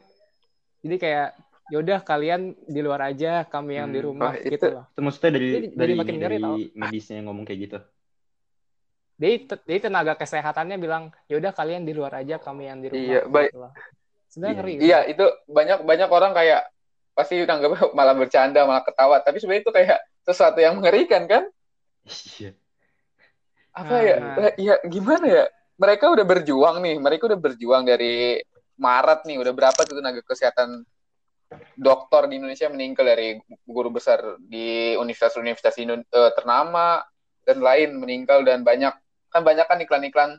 Jadi 0.81 0.95
kayak 0.97 1.27
yaudah 1.67 1.99
kalian 1.99 2.55
di 2.63 2.79
luar 2.79 3.11
aja, 3.11 3.43
kami 3.43 3.75
yang 3.75 3.91
di 3.91 3.99
Hmm. 3.99 4.07
rumah 4.07 4.31
Wah, 4.31 4.39
gitu 4.39 4.55
itu- 4.55 4.71
loh. 4.71 4.85
itu 4.87 4.99
maksudnya 5.03 5.31
dari 5.35 5.47
Jadi- 5.51 5.71
dari 5.75 5.93
makin 5.93 6.15
dari 6.15 6.37
tau. 6.39 6.55
medisnya 6.73 7.15
yang 7.19 7.27
ngomong 7.27 7.43
kayak 7.43 7.59
gitu 7.67 7.79
Jadi, 9.17 9.33
te- 9.49 9.63
jadi 9.65 9.79
tenaga 9.89 10.13
kesehatannya 10.13 10.77
bilang 10.77 11.09
yaudah 11.25 11.49
kalian 11.49 11.83
di 11.83 11.91
luar 11.91 12.21
aja, 12.21 12.37
kami 12.37 12.69
yang 12.69 12.79
di 12.79 12.87
rumah. 12.87 13.01
Iya, 13.03 13.21
baik. 13.25 13.49
gitu 13.49 13.59
loh. 13.59 13.71
Sebenarnya 14.29 14.53
Iya. 14.53 14.61
ngeri. 14.61 14.73
Iya, 14.77 14.99
itu 15.09 15.25
banyak 15.49 15.79
banyak 15.83 16.09
orang 16.09 16.31
kayak 16.31 16.61
pasti 17.17 17.41
nganggap 17.41 17.71
malah 17.97 18.13
bercanda, 18.13 18.61
malah 18.69 18.85
ketawa. 18.85 19.17
Tapi 19.25 19.41
sebenarnya 19.41 19.63
itu 19.65 19.73
kayak 19.73 19.99
sesuatu 20.21 20.59
yang 20.61 20.77
mengerikan 20.77 21.25
kan? 21.25 21.43
iya 22.39 22.51
Apa 23.73 23.95
ya? 24.01 24.15
Eh, 24.47 24.53
Ya 24.61 24.75
gimana 24.85 25.25
ya? 25.25 25.43
Mereka 25.77 26.09
udah 26.09 26.25
berjuang 26.25 26.75
nih, 26.81 26.95
mereka 26.97 27.29
udah 27.29 27.37
berjuang 27.37 27.85
dari 27.85 28.41
Maret 28.77 29.25
nih, 29.29 29.37
udah 29.41 29.53
berapa 29.53 29.77
tuh 29.85 29.97
tenaga 30.01 30.21
kesehatan 30.25 30.85
dokter 31.77 32.25
di 32.27 32.41
Indonesia 32.41 32.67
meninggal 32.73 33.05
dari 33.05 33.37
guru 33.63 33.93
besar 33.93 34.19
di 34.41 34.97
universitas-universitas 34.97 35.77
eh, 35.77 36.31
ternama 36.33 37.05
dan 37.45 37.61
lain 37.61 38.01
meninggal 38.01 38.43
dan 38.43 38.65
banyak 38.65 38.91
kan 39.29 39.41
banyak 39.45 39.65
kan 39.69 39.77
iklan-iklan 39.79 40.31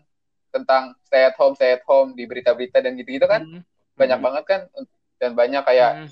tentang 0.51 0.99
stay 1.07 1.29
at 1.31 1.37
home, 1.39 1.55
stay 1.55 1.79
at 1.79 1.85
home 1.87 2.13
di 2.19 2.27
berita-berita 2.27 2.83
dan 2.83 2.99
gitu-gitu 2.99 3.25
kan 3.31 3.47
Hmm, 3.47 3.63
banyak 3.95 4.19
Hmm. 4.19 4.27
banget 4.27 4.45
kan 4.51 4.61
dan 5.23 5.31
banyak 5.39 5.63
kayak 5.63 5.91
hmm. 6.05 6.11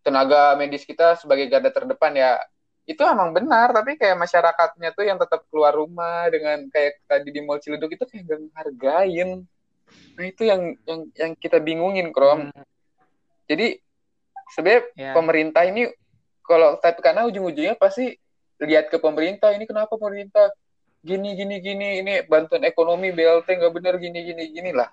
Tenaga 0.00 0.56
medis 0.56 0.84
kita 0.88 1.16
sebagai 1.20 1.48
garda 1.48 1.68
terdepan 1.68 2.12
ya 2.16 2.40
itu 2.88 3.02
emang 3.06 3.30
benar. 3.30 3.70
Tapi 3.70 3.94
kayak 3.94 4.18
masyarakatnya 4.18 4.90
tuh 4.96 5.04
yang 5.06 5.18
tetap 5.20 5.46
keluar 5.48 5.70
rumah 5.76 6.26
dengan 6.26 6.66
kayak 6.72 7.04
tadi 7.06 7.30
di 7.30 7.40
Mall 7.44 7.62
Ciledug 7.62 7.94
itu 7.94 8.04
kayak 8.08 8.26
gak 8.26 8.40
ngehargain. 8.42 9.30
Nah 10.18 10.24
itu 10.26 10.42
yang 10.46 10.74
yang 10.86 11.00
yang 11.14 11.32
kita 11.38 11.62
bingungin 11.62 12.10
Krom. 12.10 12.50
Hmm, 12.50 12.64
jadi 13.46 13.78
sebenarnya 14.50 14.82
ya. 14.98 15.12
pemerintah 15.14 15.62
ini 15.66 15.90
kalau 16.42 16.78
tapi 16.82 16.98
karena 16.98 17.26
ujung-ujungnya 17.30 17.78
pasti 17.78 18.18
lihat 18.58 18.90
ke 18.90 18.98
pemerintah 18.98 19.54
ini 19.54 19.64
kenapa 19.70 19.94
pemerintah? 19.94 20.50
Gini 21.00 21.32
gini 21.32 21.64
gini 21.64 22.04
ini 22.04 22.12
bantuan 22.28 22.60
ekonomi 22.60 23.08
BLT 23.08 23.48
nggak 23.48 23.72
benar 23.72 23.96
gini 23.96 24.20
gini 24.20 24.44
gini 24.52 24.70
lah. 24.76 24.90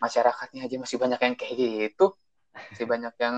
Masyarakatnya 0.00 0.64
aja 0.64 0.76
masih 0.80 0.96
banyak 0.96 1.20
yang 1.20 1.36
kayak 1.36 1.54
gitu 1.60 2.16
masih 2.54 2.86
banyak 2.86 3.14
yang 3.18 3.36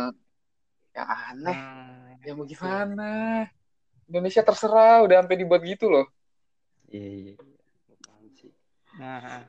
yang 0.96 1.08
aneh. 1.08 1.58
Hmm, 1.58 2.20
ya 2.24 2.32
mau 2.36 2.44
gimana? 2.44 3.12
Indonesia 4.06 4.44
terserah 4.44 5.02
udah 5.02 5.24
sampai 5.24 5.36
dibuat 5.40 5.60
gitu 5.66 5.90
loh. 5.90 6.06
Iya 6.92 7.08
iya 7.10 7.32
sih? 8.36 8.52
Nah, 8.96 9.44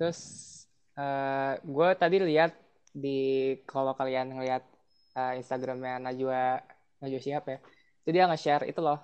terus 0.00 0.20
gue 1.62 1.88
tadi 2.00 2.16
lihat 2.24 2.56
di 2.96 3.52
kalau 3.68 3.92
kalian 3.92 4.32
ngeliat 4.32 4.64
eh, 5.14 5.36
Instagramnya 5.36 6.00
Najwa 6.00 6.64
Najwa 7.04 7.20
siap 7.20 7.44
ya, 7.52 7.58
jadi 8.08 8.24
dia 8.24 8.24
nge-share 8.32 8.64
itu 8.72 8.80
loh. 8.80 8.96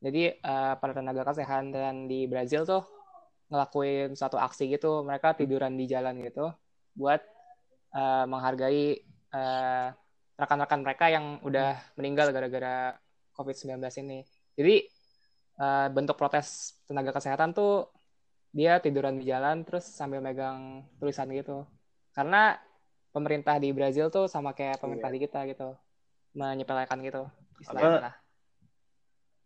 Jadi 0.00 0.32
eh, 0.40 0.74
para 0.80 0.96
tenaga 0.96 1.28
kesehatan 1.28 2.08
di 2.08 2.24
Brazil 2.24 2.64
tuh 2.64 2.82
ngelakuin 3.52 4.16
suatu 4.16 4.40
aksi 4.40 4.72
gitu, 4.72 5.04
mereka 5.04 5.36
tiduran 5.36 5.76
di 5.76 5.84
jalan 5.84 6.18
gitu 6.24 6.48
buat 6.96 7.20
eh, 7.94 8.24
menghargai 8.28 9.00
eh, 9.32 9.88
rekan-rekan 10.38 10.80
mereka 10.86 11.10
yang 11.10 11.42
udah 11.42 11.76
meninggal 11.98 12.30
gara-gara 12.30 12.94
COVID-19 13.34 13.78
ini. 14.04 14.22
Jadi 14.54 14.76
eh, 15.58 15.88
bentuk 15.92 16.16
protes 16.18 16.78
tenaga 16.86 17.14
kesehatan 17.14 17.52
tuh 17.54 17.90
dia 18.48 18.80
tiduran 18.80 19.20
di 19.20 19.28
jalan 19.28 19.62
terus 19.62 19.84
sambil 19.84 20.24
megang 20.24 20.86
tulisan 20.98 21.28
gitu. 21.30 21.68
Karena 22.16 22.56
pemerintah 23.12 23.60
di 23.60 23.70
Brazil 23.74 24.08
tuh 24.08 24.26
sama 24.26 24.56
kayak 24.56 24.80
pemerintah 24.80 25.10
di 25.12 25.18
kita 25.20 25.40
gitu. 25.48 25.76
Menyepelekan 26.36 27.00
gitu 27.02 27.28
istilahnya. 27.60 28.14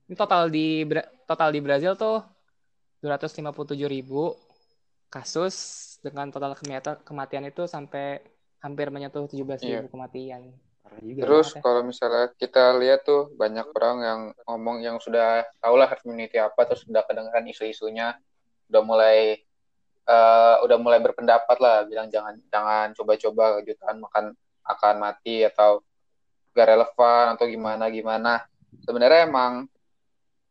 Ini 0.06 0.14
total 0.18 0.52
di 0.52 0.84
total 1.24 1.48
di 1.54 1.60
Brazil 1.64 1.96
tuh 1.96 2.20
257 3.02 3.74
ribu 3.88 4.36
kasus 5.12 5.54
dengan 6.00 6.30
total 6.32 6.56
kematian, 6.56 6.96
kematian 7.04 7.44
itu 7.48 7.66
sampai 7.66 8.22
hampir 8.62 8.88
menyentuh 8.88 9.26
17 9.26 9.60
ribu 9.60 9.86
Iya. 9.86 9.90
kematian. 9.90 10.42
juga 11.00 11.24
terus 11.24 11.48
banget 11.50 11.56
ya. 11.56 11.62
kalau 11.64 11.80
misalnya 11.88 12.26
kita 12.36 12.64
lihat 12.76 13.00
tuh 13.02 13.32
banyak 13.32 13.64
orang 13.72 13.96
yang 14.04 14.20
ngomong 14.44 14.76
yang 14.84 15.00
sudah 15.00 15.40
tahu 15.56 15.80
lah 15.80 15.88
herd 15.88 16.04
immunity 16.04 16.36
apa 16.36 16.68
terus 16.68 16.84
sudah 16.84 17.00
kedengeran 17.08 17.48
isu-isunya 17.48 18.12
udah 18.68 18.82
mulai 18.84 19.40
eh, 20.04 20.56
udah 20.60 20.76
mulai 20.76 21.00
berpendapat 21.00 21.56
lah 21.64 21.88
bilang 21.88 22.12
jangan 22.12 22.36
jangan 22.52 22.92
coba-coba 22.92 23.64
jutaan 23.64 24.04
makan 24.04 24.24
akan 24.68 24.94
mati 25.00 25.48
atau 25.48 25.80
gak 26.52 26.68
relevan 26.76 27.24
atau 27.40 27.44
gimana 27.48 27.88
gimana 27.88 28.44
sebenarnya 28.84 29.24
emang 29.24 29.64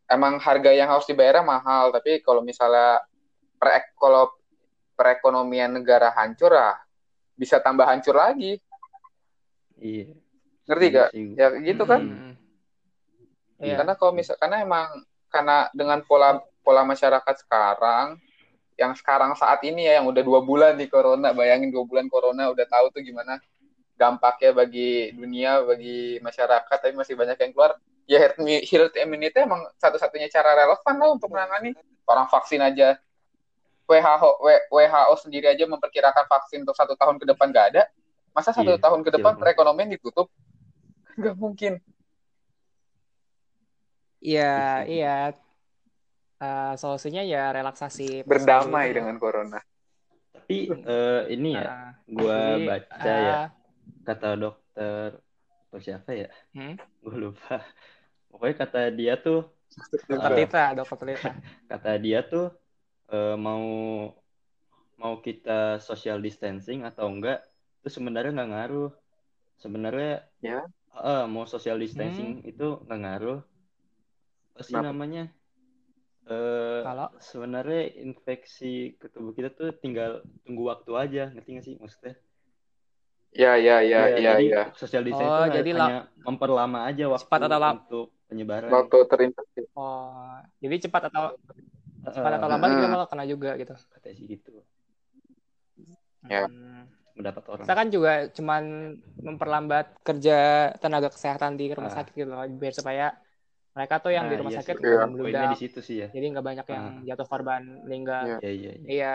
emang 0.09 0.41
harga 0.41 0.73
yang 0.73 0.89
harus 0.89 1.05
dibayar 1.05 1.45
mahal 1.45 1.93
tapi 1.93 2.17
kalau 2.25 2.41
misalnya 2.41 2.97
per 3.61 3.93
kalau 3.93 4.33
perekonomian 4.97 5.77
negara 5.77 6.09
hancur 6.17 6.49
ah 6.57 6.81
bisa 7.35 7.59
tambah 7.63 7.85
hancur 7.87 8.15
lagi. 8.15 8.59
Iya. 9.81 10.13
Ngerti 10.69 10.85
Iya 10.87 10.95
gak 10.95 11.09
ya 11.37 11.47
gitu 11.65 11.83
kan? 11.89 12.01
Hmm. 12.01 12.33
Iya. 13.61 13.77
karena 13.77 13.93
kalau 13.93 14.11
misal 14.17 14.33
karena 14.41 14.65
emang 14.65 14.89
karena 15.29 15.69
dengan 15.69 16.01
pola 16.01 16.41
pola 16.65 16.81
masyarakat 16.81 17.45
sekarang 17.45 18.17
yang 18.73 18.97
sekarang 18.97 19.37
saat 19.37 19.61
ini 19.61 19.85
ya 19.85 20.01
yang 20.01 20.09
udah 20.09 20.25
dua 20.25 20.41
bulan 20.41 20.73
di 20.73 20.89
corona 20.89 21.29
bayangin 21.29 21.69
dua 21.69 21.85
bulan 21.85 22.09
corona 22.09 22.49
udah 22.49 22.65
tahu 22.65 22.89
tuh 22.89 23.05
gimana 23.05 23.37
dampaknya 24.01 24.49
bagi 24.57 25.13
dunia 25.13 25.61
bagi 25.61 26.17
masyarakat 26.25 26.77
tapi 26.81 26.97
masih 26.97 27.13
banyak 27.13 27.37
yang 27.37 27.51
keluar. 27.53 27.77
Ya 28.09 28.17
herd 28.17 28.97
immunity 28.97 29.37
emang 29.37 29.61
satu-satunya 29.77 30.25
cara 30.33 30.57
relevan 30.57 30.95
lah 30.97 31.09
untuk 31.13 31.29
menangani. 31.29 31.77
Orang 32.09 32.25
vaksin 32.27 32.59
aja 32.59 32.97
WHO 33.89 34.29
WHO 34.71 35.13
sendiri 35.19 35.47
aja 35.51 35.65
memperkirakan 35.67 36.25
vaksin 36.29 36.63
untuk 36.63 36.77
satu 36.77 36.93
tahun 36.95 37.17
ke 37.21 37.25
depan 37.29 37.49
gak 37.51 37.67
ada 37.75 37.83
masa 38.31 38.55
satu 38.55 38.71
Iya, 38.71 38.79
tahun 38.79 38.99
ke 39.03 39.09
depan 39.19 39.35
kecil. 39.35 39.41
perekonomian 39.43 39.89
ditutup 39.91 40.27
nggak 41.19 41.35
mungkin 41.35 41.73
Iya, 44.21 44.85
iya. 44.85 45.33
Eh, 46.41 46.73
solusinya 46.73 47.21
ya 47.21 47.53
relaksasi 47.53 48.25
berdamai 48.25 48.89
PSBB 48.89 48.89
itu. 48.89 48.97
dengan 48.97 49.15
corona 49.21 49.59
tapi 50.33 50.57
eh, 50.73 51.21
ini 51.29 51.53
ya 51.53 51.69
Nah, 51.69 51.91
gua 52.09 52.37
jadi, 52.57 52.65
baca 52.65 53.13
eh, 53.13 53.21
ya 53.29 53.35
kata 54.01 54.27
dokter 54.41 55.07
atau 55.69 55.79
siapa 55.79 56.09
ya 56.17 56.29
hmm? 56.57 56.73
gue 57.01 57.15
lupa 57.17 57.61
pokoknya 58.31 58.55
kata 58.57 58.79
dia 58.89 59.13
tuh 59.21 59.53
Dokter 60.09 60.31
eh, 60.33 60.37
Tita, 60.49 60.63
dokter 60.73 60.97
Tita. 61.13 61.31
kata 61.71 61.91
dia 62.01 62.19
tuh 62.25 62.45
eh, 63.11 63.35
mau 63.45 63.63
mau 65.01 65.15
kita 65.25 65.81
social 65.87 66.17
distancing 66.25 66.79
atau 66.89 67.05
enggak 67.13 67.37
itu 67.81 67.89
sebenarnya 67.97 68.31
nggak 68.35 68.51
ngaruh. 68.53 68.89
Sebenarnya 69.63 70.11
Ya. 70.41 70.65
eh, 71.11 71.25
mau 71.33 71.45
social 71.53 71.77
distancing 71.83 72.29
itu 72.51 72.67
nggak 72.85 72.99
ngaruh. 73.03 73.39
Apa 74.53 74.61
sih 74.67 74.75
Kenapa? 74.75 74.87
namanya? 74.93 75.23
Eh 76.29 76.81
Kalau? 76.85 77.09
sebenarnya 77.29 77.81
infeksi 78.05 78.93
ke 78.99 79.07
tubuh 79.13 79.33
kita 79.37 79.49
tuh 79.57 79.69
tinggal 79.83 80.11
tunggu 80.45 80.63
waktu 80.71 80.91
aja 81.03 81.23
ngerti 81.33 81.49
nggak 81.53 81.65
sih 81.67 81.75
maksudnya? 81.81 82.13
Ya 83.31 83.55
ya 83.55 83.75
ya 83.91 83.99
Iya, 84.11 84.15
ya 84.23 84.31
jadi 84.37 84.45
ya. 84.53 84.61
social 84.79 85.03
distancing 85.07 85.31
Oh, 85.31 85.45
itu 85.47 85.57
jadi 85.57 85.69
hanya 85.79 85.95
memperlama 86.27 86.79
aja 86.89 87.03
waktu 87.07 87.25
Cepat 87.25 87.39
atau 87.47 87.59
untuk 87.79 88.05
penyebaran. 88.29 88.71
Waktu 88.75 88.97
terinfeksi. 89.11 89.61
Oh, 89.75 90.35
jadi 90.63 90.75
cepat 90.83 91.01
atau 91.09 91.23
Cepat 92.03 92.31
atau 92.33 92.47
lambat 92.47 92.69
kita 92.71 92.87
bakal 92.89 93.07
kena 93.07 93.25
juga 93.25 93.49
gitu. 93.55 93.73
katanya 93.89 94.15
sih 94.15 94.25
gitu 94.27 94.51
Ya. 96.23 96.45
Hmm. 96.45 96.85
mendapat 97.11 97.43
orang 97.45 97.65
Kita 97.65 97.75
kan 97.75 97.87
juga 97.87 98.13
cuman 98.29 98.63
memperlambat 99.19 99.99
kerja 100.01 100.37
tenaga 100.77 101.09
kesehatan 101.09 101.53
di 101.53 101.69
rumah 101.69 101.89
Ah. 101.89 101.97
sakit 101.99 102.13
gitu 102.15 102.29
loh, 102.29 102.45
biar 102.47 102.71
supaya 102.71 103.05
mereka 103.71 103.99
tuh 103.99 104.11
yang 104.11 104.25
di 104.25 104.33
Nah, 104.33 104.39
rumah 104.39 104.51
iya 104.51 104.59
sakit. 104.61 104.75
Iya. 104.77 104.99
membludak. 105.03 105.49
di 105.49 105.59
situ 105.59 105.79
sih 105.79 105.95
ya 105.97 106.07
Jadi 106.09 106.25
nggak 106.27 106.45
banyak 106.45 106.65
yang 106.67 106.85
Ah. 106.93 107.03
jatuh 107.05 107.27
korban 107.27 107.61
meninggal. 107.83 108.23
Iya. 108.23 108.37
iya 108.39 108.51
iya 108.51 108.71
iya. 108.71 108.87
Iya, 108.87 109.13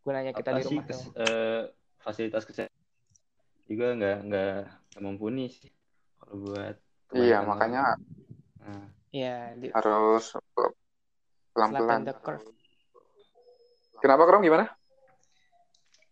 gunanya 0.00 0.32
kita 0.32 0.48
apa 0.48 0.58
di 0.58 0.64
rumah 0.64 0.84
kes- 0.84 1.04
tuh. 1.04 1.12
eh, 1.16 1.62
fasilitas 1.98 2.42
kesehatan 2.42 2.76
juga 3.66 3.86
nggak 3.92 4.16
nggak 4.24 4.52
mumpuni 4.98 5.46
sih 5.48 5.68
kalau 6.16 6.34
buat 6.42 6.76
iya 7.12 7.42
makanya. 7.42 7.98
Nah, 8.58 8.88
Iya, 9.08 9.52
di, 9.54 9.68
harus 9.68 10.36
pelan 11.58 11.70
pelan 11.70 11.82
flatten 11.82 12.02
the 12.06 12.14
curve. 12.22 12.46
kenapa 13.98 14.22
krom 14.24 14.40
gimana 14.40 14.70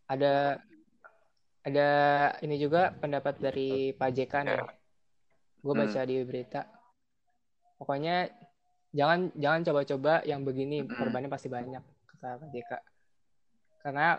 Ada 0.06 0.58
ada 1.62 1.88
ini 2.38 2.58
juga 2.58 2.94
pendapat 2.94 3.38
dari 3.38 3.90
Pak 3.90 4.10
JK 4.10 4.34
nih. 4.42 4.54
Ya. 4.54 4.62
Gue 5.58 5.74
Hmm. 5.74 5.82
baca 5.82 6.00
di 6.02 6.16
berita. 6.22 6.62
Pokoknya 7.74 8.30
jangan 8.90 9.34
jangan 9.34 9.60
coba-coba 9.66 10.22
yang 10.22 10.46
begini 10.46 10.86
Hmm. 10.86 10.94
korbannya 10.94 11.26
pasti 11.26 11.50
banyak 11.50 11.82
kata 11.82 12.38
Pak 12.38 12.48
JK. 12.50 12.70
Karena 13.82 14.14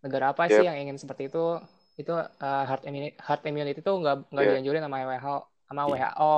negara 0.00 0.36
apa 0.36 0.44
sih 0.44 0.60
Yep. 0.60 0.68
yang 0.68 0.76
ingin 0.76 0.96
seperti 1.00 1.32
itu? 1.32 1.56
Itu 1.96 2.12
uh, 2.20 2.64
herd 2.68 2.84
immunity, 2.84 3.16
herd 3.16 3.42
immunity 3.44 3.80
itu 3.80 3.92
nggak 3.94 4.28
nggak 4.28 4.44
Iya. 4.44 4.52
dianjurin 4.60 4.84
sama 4.84 4.96
WHO 5.00 5.36
sama. 5.64 5.80
WHO 5.88 6.34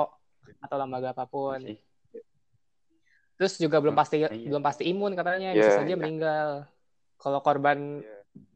atau 0.63 0.75
lembaga 0.79 1.11
apa 1.11 1.27
pun. 1.27 1.59
Terus 3.37 3.53
juga 3.57 3.77
belum 3.77 3.93
pasti 3.93 4.17
Iya. 4.17 4.29
belum 4.33 4.59
pasti 4.59 4.83
imun 4.85 5.13
katanya, 5.13 5.53
Iya, 5.53 5.61
bisa 5.61 5.71
saja 5.77 5.87
iya. 5.87 5.95
meninggal. 5.95 6.49
Kalau 7.17 7.39
korban 7.39 8.01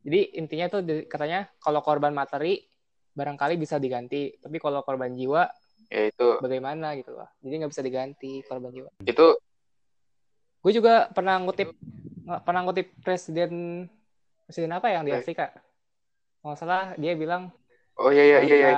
jadi 0.02 0.20
intinya 0.36 0.68
tuh 0.68 0.82
katanya 1.06 1.50
kalau 1.58 1.82
korban 1.82 2.12
materi 2.12 2.66
barangkali 3.14 3.56
bisa 3.56 3.78
diganti, 3.78 4.38
tapi 4.38 4.58
kalau 4.58 4.82
korban 4.82 5.14
jiwa 5.14 5.46
ya 5.88 6.08
itu 6.08 6.28
bagaimana 6.40 6.94
gitu 6.96 7.14
loh. 7.14 7.30
Jadi 7.40 7.54
nggak 7.56 7.72
bisa 7.72 7.82
diganti 7.82 8.42
korban 8.44 8.72
jiwa. 8.72 8.90
itu 9.02 9.28
Gue 10.62 10.72
juga 10.72 11.10
pernah 11.10 11.42
ngutip 11.42 11.74
pernah 12.46 12.62
ngutip 12.62 12.94
presiden 13.02 13.86
presiden 14.46 14.70
apa 14.72 14.90
yang 14.90 15.02
di 15.02 15.10
Eh. 15.10 15.18
Afrika? 15.18 15.50
Kalau 16.38 16.54
salah 16.54 16.94
dia 16.96 17.14
bilang 17.14 17.50
oh 17.98 18.10
iya 18.10 18.24
iya 18.24 18.40
iya 18.42 18.56
iya 18.58 18.74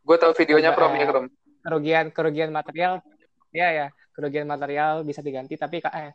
gue 0.00 0.16
tahu 0.16 0.32
videonya 0.34 0.72
prom 0.72 0.92
ya 0.92 1.04
krom 1.04 1.26
kerugian 1.60 2.08
kerugian 2.08 2.48
material 2.48 3.04
ya 3.52 3.68
ya. 3.72 3.86
Kerugian 4.14 4.46
material 4.50 5.06
bisa 5.06 5.22
diganti 5.22 5.54
tapi 5.54 5.78
eh, 5.78 6.12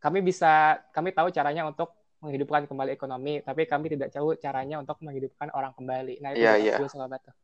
kami 0.00 0.18
bisa 0.24 0.80
kami 0.90 1.14
tahu 1.14 1.30
caranya 1.30 1.68
untuk 1.68 1.94
menghidupkan 2.20 2.68
kembali 2.68 2.92
ekonomi 2.92 3.40
tapi 3.40 3.64
kami 3.64 3.96
tidak 3.96 4.12
tahu 4.12 4.36
caranya 4.36 4.80
untuk 4.80 4.98
menghidupkan 5.00 5.48
orang 5.56 5.72
kembali. 5.72 6.20
Nah 6.20 6.36
itu 6.36 6.42
Iya, 6.44 6.52
juga 6.58 6.64
iya. 6.68 6.76
gue 6.80 6.88
suka 6.90 7.06
banget 7.08 7.22
tuh. 7.30 7.36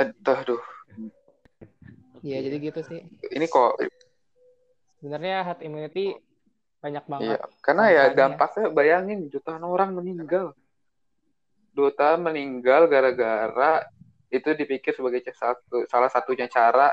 Aduh, 0.00 0.36
aduh 0.40 0.62
Iya 2.20 2.38
jadi 2.44 2.56
gitu 2.60 2.80
sih. 2.84 3.00
Ini 3.32 3.46
kok 3.48 3.80
sebenarnya 5.00 5.40
herd 5.44 5.60
immunity 5.64 6.12
banyak 6.80 7.04
iya 7.04 7.08
banget 7.12 7.38
karena 7.60 7.84
ya 7.92 8.04
dampaknya 8.12 8.72
bayangin 8.72 9.28
jutaan 9.32 9.64
orang 9.64 9.96
meninggal. 9.96 10.52
Jutaan 11.72 12.24
meninggal 12.24 12.88
gara-gara 12.88 13.84
itu 14.28 14.48
dipikir 14.52 14.92
sebagai 14.92 15.24
salah 15.88 16.10
satunya 16.12 16.46
cara 16.46 16.92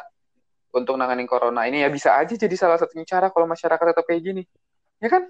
untuk 0.73 0.95
nanganin 0.99 1.29
corona 1.29 1.65
ini 1.69 1.83
ya 1.83 1.89
bisa 1.91 2.15
aja 2.19 2.35
jadi 2.35 2.55
salah 2.57 2.77
satunya 2.79 3.07
cara 3.07 3.31
kalau 3.31 3.47
masyarakat 3.47 3.85
tetap 3.93 4.05
kayak 4.05 4.21
gini 4.23 4.43
ya 4.99 5.07
kan 5.07 5.23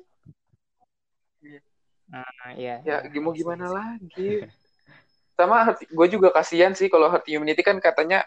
nah, 2.08 2.52
iya 2.56 2.80
ya 2.84 3.04
iya. 3.04 3.20
mau 3.20 3.36
gimana 3.36 3.68
lagi 3.68 4.48
sama 5.38 5.78
gue 5.78 6.08
juga 6.10 6.34
kasihan 6.34 6.74
sih 6.74 6.90
kalau 6.90 7.14
herd 7.14 7.28
immunity 7.30 7.62
kan 7.62 7.78
katanya 7.78 8.26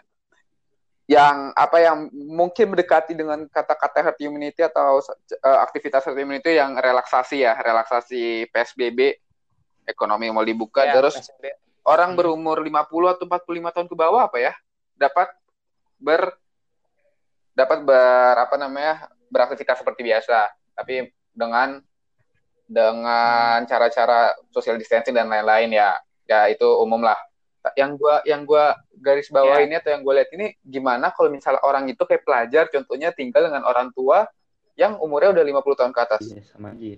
yang 1.11 1.51
apa 1.59 1.83
yang 1.83 2.07
mungkin 2.13 2.71
mendekati 2.71 3.11
dengan 3.11 3.43
kata-kata 3.51 3.99
herd 3.99 4.19
immunity 4.23 4.63
atau 4.63 5.03
eh, 5.27 5.59
aktivitas 5.59 6.07
herd 6.07 6.15
immunity 6.23 6.55
yang 6.55 6.79
relaksasi 6.79 7.43
ya 7.43 7.57
relaksasi 7.59 8.47
PSBB 8.47 9.19
ekonomi 9.83 10.31
mau 10.31 10.45
dibuka 10.47 10.87
Ya, 10.87 10.95
terus 10.95 11.19
PSBB. 11.19 11.51
orang 11.83 12.15
Hmm. 12.15 12.19
berumur 12.21 12.63
50 12.63 13.11
atau 13.11 13.27
45 13.27 13.75
tahun 13.75 13.87
ke 13.91 13.95
bawah 13.97 14.31
apa 14.31 14.37
ya 14.39 14.53
dapat 14.95 15.27
ber 15.99 16.31
dapat 17.51 17.83
ber 17.83 18.35
apa 18.39 18.55
namanya 18.55 18.93
beraktivitas 19.27 19.79
seperti 19.79 20.03
biasa 20.03 20.47
tapi 20.73 21.07
dengan 21.31 21.79
dengan 22.65 23.63
cara-cara 23.65 24.31
social 24.49 24.79
distancing 24.79 25.11
dan 25.11 25.27
lain-lain 25.27 25.71
ya 25.71 25.99
ya 26.23 26.47
itu 26.47 26.63
umum 26.79 27.03
lah 27.03 27.19
yang 27.75 27.93
gua 27.93 28.23
yang 28.23 28.41
gua 28.41 28.73
garis 28.95 29.27
bawah 29.27 29.59
Ya. 29.59 29.67
ini 29.67 29.75
atau 29.77 29.91
yang 29.91 30.01
gue 30.01 30.13
lihat 30.13 30.29
ini 30.33 30.45
gimana 30.61 31.09
kalau 31.11 31.29
misalnya 31.29 31.61
orang 31.61 31.89
itu 31.89 32.01
kayak 32.01 32.23
pelajar 32.23 32.69
contohnya 32.69 33.11
tinggal 33.11 33.49
dengan 33.49 33.65
orang 33.65 33.89
tua 33.91 34.25
yang 34.73 34.97
umurnya 34.97 35.35
udah 35.35 35.43
50 35.45 35.77
tahun 35.77 35.91
ke 35.91 36.01
atas 36.01 36.21
Iya, 36.25 36.41
sama 36.47 36.69
aja. 36.71 36.95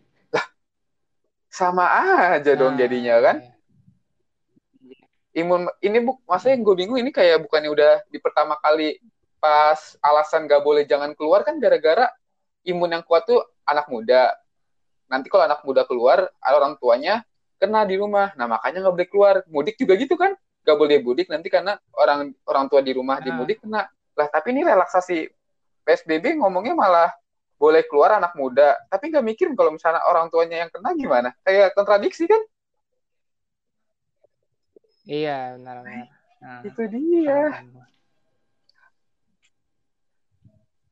sama 1.50 1.86
aja 2.34 2.52
dong 2.54 2.76
Nah, 2.76 2.80
jadinya 2.80 3.16
kan 3.20 3.36
iya. 3.40 5.00
imun 5.42 5.66
ini 5.80 5.98
bu 6.00 6.18
maksudnya 6.24 6.54
yang 6.58 6.64
gue 6.64 6.76
bingung 6.78 7.00
ini 7.00 7.10
kayak 7.10 7.42
bukannya 7.44 7.70
udah 7.70 7.94
di 8.08 8.18
pertama 8.18 8.58
kali 8.58 8.98
pas 9.44 10.00
alasan 10.00 10.48
gak 10.48 10.64
boleh 10.64 10.88
jangan 10.88 11.12
keluar 11.20 11.44
kan 11.44 11.60
gara-gara 11.60 12.08
imun 12.64 12.96
yang 12.96 13.04
kuat 13.04 13.28
tuh 13.28 13.44
anak 13.68 13.92
muda. 13.92 14.32
Nanti 15.12 15.28
kalau 15.28 15.44
anak 15.44 15.60
muda 15.68 15.84
keluar 15.84 16.32
orang 16.40 16.80
tuanya 16.80 17.28
kena 17.60 17.84
di 17.84 18.00
rumah. 18.00 18.32
Nah 18.40 18.48
makanya 18.48 18.88
nggak 18.88 18.96
boleh 18.96 19.10
keluar. 19.12 19.36
Mudik 19.52 19.76
juga 19.76 20.00
gitu 20.00 20.16
kan? 20.16 20.32
Gak 20.64 20.80
boleh 20.80 21.04
mudik 21.04 21.28
nanti 21.28 21.52
karena 21.52 21.76
orang 21.92 22.32
orang 22.48 22.72
tua 22.72 22.80
di 22.80 22.96
rumah 22.96 23.20
di 23.20 23.28
Ah. 23.28 23.36
mudik 23.36 23.60
kena. 23.60 23.84
Lah 24.16 24.28
tapi 24.32 24.56
ini 24.56 24.64
relaksasi 24.64 25.28
psbb 25.84 26.40
ngomongnya 26.40 26.72
malah 26.72 27.12
boleh 27.60 27.84
keluar 27.84 28.16
anak 28.16 28.32
muda. 28.40 28.80
Tapi 28.88 29.12
nggak 29.12 29.28
mikirin 29.28 29.54
kalau 29.60 29.76
misalnya 29.76 30.08
orang 30.08 30.32
tuanya 30.32 30.64
yang 30.64 30.72
kena 30.72 30.96
gimana? 30.96 31.30
Kayak 31.44 31.76
kontradiksi 31.76 32.32
kan? 32.32 32.40
Iya 35.04 35.60
benar 35.60 35.84
benar. 35.84 36.08
Nah, 36.40 36.60
itu 36.64 36.82
dia. 36.88 37.40
Paham, 37.52 37.84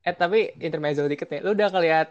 eh 0.02 0.14
tapi 0.14 0.50
intermezzo 0.58 1.06
dikit 1.06 1.30
ya. 1.30 1.40
Lu 1.42 1.54
udah 1.54 1.68
ngeliat 1.70 2.08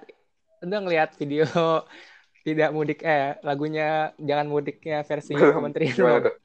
udah 0.62 0.80
ngeliat 0.86 1.10
video 1.18 1.46
tidak 2.46 2.70
mudik 2.74 3.02
eh 3.02 3.38
lagunya 3.42 4.14
jangan 4.18 4.48
mudiknya 4.50 5.02
versi 5.06 5.34
Belum. 5.34 5.54
kementerian 5.62 5.94
belum? 5.94 6.22
tuh? 6.26 6.36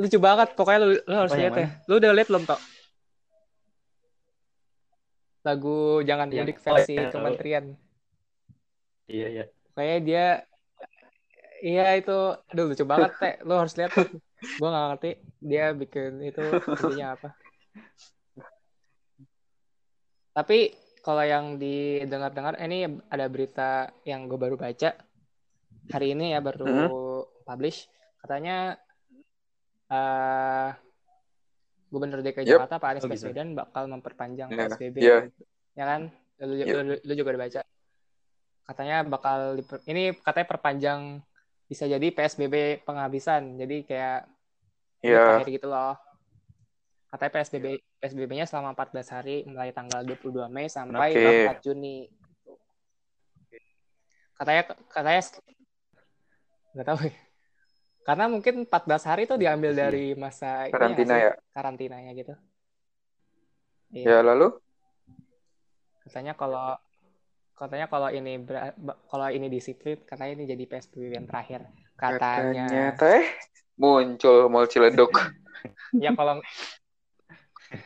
lucu 0.00 0.16
banget 0.16 0.56
pokoknya 0.56 0.80
lu, 0.80 0.88
lu 0.96 1.14
harus 1.14 1.32
lihat 1.36 1.52
ya 1.56 1.68
lu 1.84 2.00
udah 2.00 2.10
lihat 2.16 2.28
belum 2.32 2.44
tok 2.48 2.60
lagu 5.40 6.00
jangan 6.04 6.28
Yang- 6.28 6.36
mudik 6.44 6.58
oh, 6.60 6.64
versi 6.64 6.94
tahu. 6.96 7.12
kementerian 7.12 7.64
Iya 9.10 9.26
iya. 9.26 9.44
kayak 9.74 9.98
dia 10.06 10.26
iya 11.60 11.98
itu 11.98 12.16
aduh 12.48 12.64
lucu 12.70 12.84
banget 12.86 13.10
teh 13.20 13.34
lu 13.44 13.52
harus 13.58 13.74
lihat 13.76 13.92
gua 14.60 14.68
nggak 14.72 14.86
ngerti 14.94 15.10
dia 15.42 15.64
bikin 15.76 16.12
itu 16.24 16.40
intinya 16.64 17.18
apa 17.18 17.28
tapi 20.30 20.72
kalau 21.00 21.24
yang 21.24 21.56
didengar-dengar 21.56 22.54
eh, 22.56 22.66
ini 22.66 22.78
ada 23.08 23.26
berita 23.26 23.70
yang 24.04 24.28
gue 24.28 24.36
baru 24.36 24.54
baca 24.54 24.94
hari 25.90 26.12
ini 26.12 26.32
ya 26.32 26.40
baru 26.40 26.66
Mhm. 26.66 26.88
publish 27.42 27.88
katanya 28.18 28.76
eh 29.90 30.70
Gubernur 31.90 32.22
DKI 32.22 32.46
Yep. 32.46 32.54
Jakarta 32.54 32.76
Pak 32.78 32.88
Anies 32.88 33.02
Oh, 33.02 33.10
gitu. 33.10 33.26
Baswedan 33.26 33.48
bakal 33.58 33.90
memperpanjang 33.90 34.48
Iya, 34.48 34.58
PSBB 34.70 34.96
iya. 35.02 35.18
ya 35.74 35.84
kan 35.84 36.00
lu, 36.38 36.54
Yep. 36.54 36.66
lu, 36.78 36.94
lu 37.02 37.12
juga 37.18 37.28
udah 37.34 37.42
baca 37.42 37.60
katanya 38.62 38.96
bakal 39.02 39.38
diper- 39.58 39.82
ini 39.90 40.14
katanya 40.14 40.46
perpanjang 40.46 41.00
bisa 41.66 41.90
jadi 41.90 42.06
PSBB 42.14 42.54
penghabisan 42.86 43.58
jadi 43.58 43.76
kayak 43.82 44.20
Iya. 45.02 45.18
terakhir 45.42 45.50
gitu 45.50 45.66
loh 45.66 45.98
katanya 47.10 47.32
PSBB 47.34 47.66
PSBB-nya 47.98 48.46
selama 48.46 48.70
14 48.72 49.10
hari 49.10 49.36
mulai 49.44 49.70
tanggal 49.70 50.06
22 50.06 50.46
Mei 50.46 50.70
sampai 50.70 51.10
Oke. 51.10 51.58
4 51.58 51.66
Juni 51.66 52.06
katanya 54.34 54.62
katanya 54.88 55.22
nggak 56.70 56.86
tahu 56.86 56.98
ya. 57.04 57.14
karena 58.08 58.24
mungkin 58.26 58.54
14 58.64 58.70
hari 59.04 59.22
itu 59.28 59.34
diambil 59.36 59.74
Iya. 59.74 59.80
dari 59.86 60.06
masa 60.14 60.70
Karantina 60.70 61.14
ya. 61.14 61.30
sih? 61.34 61.52
karantinanya 61.52 62.10
gitu 62.14 62.34
Iya. 63.90 64.06
Ya 64.06 64.18
lalu? 64.22 64.54
katanya 66.06 66.34
kalau 66.34 66.74
katanya 67.54 67.86
kalau 67.86 68.08
ini 68.08 68.38
kalau 69.06 69.28
ini 69.28 69.46
disiplin 69.46 69.98
katanya 70.02 70.32
ini 70.32 70.44
jadi 70.48 70.64
PSBB 70.64 71.12
yang 71.12 71.26
terakhir 71.28 71.66
katanya 71.94 72.66
Katanya 72.66 72.96
teh 72.96 73.22
muncul 73.76 74.48
Mall 74.48 74.66
Ciledug. 74.66 75.12
ya 76.02 76.10
kalau 76.16 76.40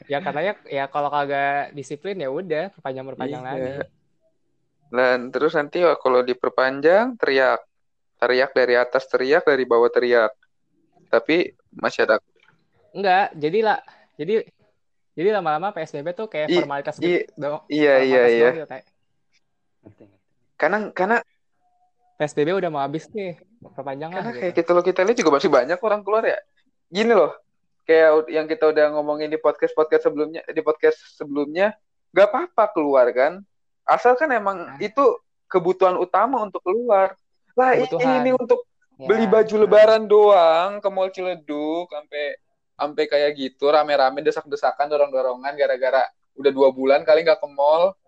ya 0.08 0.18
katanya 0.24 0.52
ya 0.68 0.84
kalau 0.88 1.08
kagak 1.12 1.76
disiplin 1.76 2.16
ya 2.16 2.28
udah 2.32 2.72
perpanjang 2.72 3.04
perpanjang 3.04 3.42
Iya. 3.42 3.50
lagi 3.50 3.72
Dan 4.94 5.18
terus 5.34 5.58
nanti 5.58 5.82
kalau 5.82 6.22
diperpanjang 6.22 7.18
teriak. 7.18 7.60
Teriak 8.14 8.54
dari 8.54 8.78
atas 8.78 9.10
teriak, 9.10 9.42
dari 9.42 9.66
bawah 9.66 9.90
teriak. 9.90 10.30
Tapi 11.10 11.50
masyarakat 11.74 12.22
enggak 12.94 13.34
jadi 13.34 13.58
lah 13.66 13.78
jadi 14.14 14.46
jadi 15.18 15.28
lama-lama 15.34 15.74
PSBB 15.74 16.14
tuh 16.14 16.30
kayak 16.30 16.46
I- 16.46 16.58
formalitas 16.62 16.94
i- 17.02 17.26
gitu 17.26 17.34
dong 17.34 17.66
iya 17.66 17.98
iya 18.06 18.22
formalitas 18.22 18.30
iya. 18.30 18.50
doang 18.50 18.56
gitu. 18.62 18.76
Karena 20.54 20.78
karena 20.94 21.16
PSBB 22.14 22.48
udah 22.54 22.70
mau 22.70 22.82
habis 22.86 23.10
nih 23.10 23.42
perpanjang 23.74 24.14
lah 24.14 24.22
karena 24.22 24.30
gitu. 24.30 24.40
kayak 24.46 24.54
kita 24.54 24.70
lo 24.70 24.82
kita 24.86 25.00
lihat 25.02 25.18
juga 25.18 25.32
masih 25.34 25.50
banyak 25.50 25.78
orang 25.82 26.00
keluar 26.06 26.22
ya. 26.22 26.38
Gini 26.86 27.10
loh. 27.10 27.34
Kayak 27.84 28.08
yang 28.28 28.46
kita 28.46 28.64
udah 28.66 28.86
ngomongin 28.92 29.28
di 29.28 29.36
podcast 29.36 29.72
podcast 29.72 30.04
sebelumnya 30.04 30.40
di 30.46 30.60
podcast 30.60 30.96
sebelumnya 31.14 31.76
nggak 32.10 32.26
apa-apa 32.26 32.64
keluar 32.72 33.06
kan. 33.10 33.44
Asal 33.84 34.14
kan 34.14 34.28
emang 34.28 34.56
Nah. 34.66 34.78
itu 34.78 35.04
kebutuhan 35.46 35.94
utama 35.94 36.40
untuk 36.40 36.60
keluar. 36.60 37.12
Lah 37.52 37.76
Kebutuhan. 37.76 38.20
ini 38.20 38.32
untuk 38.32 38.64
Ya, 38.94 39.10
beli 39.10 39.26
baju 39.26 39.50
nah. 39.50 39.62
lebaran 39.66 40.02
doang 40.06 40.70
ke 40.78 40.86
mall 40.86 41.10
Ciledug 41.10 41.90
sampai 41.90 42.38
sampai 42.74 43.04
kayak 43.04 43.30
gitu 43.34 43.66
rame-rame 43.66 44.22
desak-desakan 44.22 44.86
dorong-dorongan 44.86 45.50
gara-gara 45.52 46.06
udah 46.34 46.50
dua 46.50 46.70
bulan 46.70 47.02
kali 47.02 47.22
nggak 47.22 47.36
ke 47.36 47.48
mall 47.48 47.98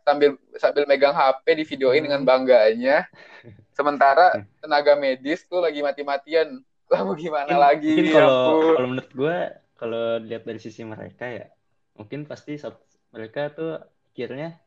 sambil 0.00 0.38
sambil 0.54 0.86
megang 0.86 1.10
HP 1.10 1.44
di 1.52 1.64
videoin 1.66 1.98
Hmm. 1.98 2.06
dengan 2.06 2.22
bangganya 2.24 3.10
sementara 3.76 4.30
tenaga 4.58 4.94
medis 4.94 5.42
tuh 5.44 5.58
lagi 5.58 5.82
mati-matian 5.82 6.62
lah 6.90 7.00
mau 7.02 7.14
gimana 7.14 7.46
Mungkin- 7.46 7.62
lagi? 7.62 7.90
Mungkin 7.94 8.06
ya 8.06 8.14
kalau 8.16 8.34
ampun. 8.36 8.74
kalau 8.74 8.88
menurut 8.88 9.12
gue 9.12 9.36
kalau 9.74 10.02
lihat 10.20 10.42
dari 10.42 10.58
sisi 10.58 10.82
mereka 10.82 11.24
ya 11.24 11.46
mungkin 11.94 12.24
pasti 12.24 12.58
mereka 13.10 13.50
tuh 13.50 13.78
pikirnya 14.10 14.58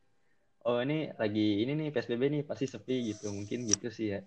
oh 0.64 0.80
ini 0.80 1.12
lagi 1.14 1.62
ini 1.62 1.76
nih 1.76 1.88
PSBB 1.90 2.22
nih 2.30 2.42
pasti 2.44 2.66
sepi 2.66 3.12
gitu. 3.12 3.28
Mungkin 3.30 3.68
gitu 3.68 3.88
sih 3.88 4.16
ya. 4.16 4.20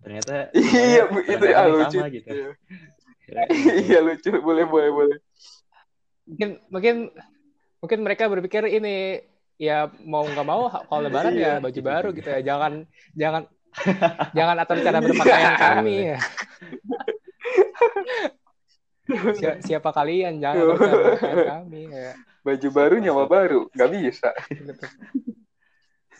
Ternyata 0.00 0.52
iya 0.56 1.08
itu 1.08 1.32
dasarnya 1.40 1.64
lucu 1.66 1.98
sama 1.98 2.08
gitu. 2.10 2.28
Iya 3.86 3.98
lucu. 4.02 4.30
Boleh 4.38 4.66
boleh 4.66 4.90
boleh. 4.90 5.18
Mungkin 6.26 6.48
mungkin 6.68 6.94
mungkin 7.78 7.98
mereka 8.02 8.26
berpikir 8.26 8.66
ini 8.66 9.22
ya 9.54 9.86
mau 10.02 10.26
nggak 10.26 10.44
mau 10.44 10.66
kalau 10.68 11.06
lebaran 11.06 11.32
Iya. 11.32 11.56
ya 11.56 11.62
baju 11.62 11.80
baru 11.80 12.08
gitu 12.12 12.28
ya. 12.28 12.40
Jangan 12.44 12.84
jangan 13.14 13.42
jangan 14.36 14.56
atur 14.58 14.82
cara 14.82 14.98
berpakaian 14.98 15.54
kami 15.56 15.94
ya 16.10 16.18
siapa 19.66 19.90
kalian? 19.90 20.38
Jangan 20.38 20.76
berpakaian 20.76 21.36
kami 21.48 21.82
ya 21.90 22.12
baju 22.40 22.68
baru 22.72 22.94
nyawa 23.00 23.24
baru. 23.28 23.60
Nggak 23.72 23.90
bisa. 24.00 24.30
Gitu. 24.48 24.86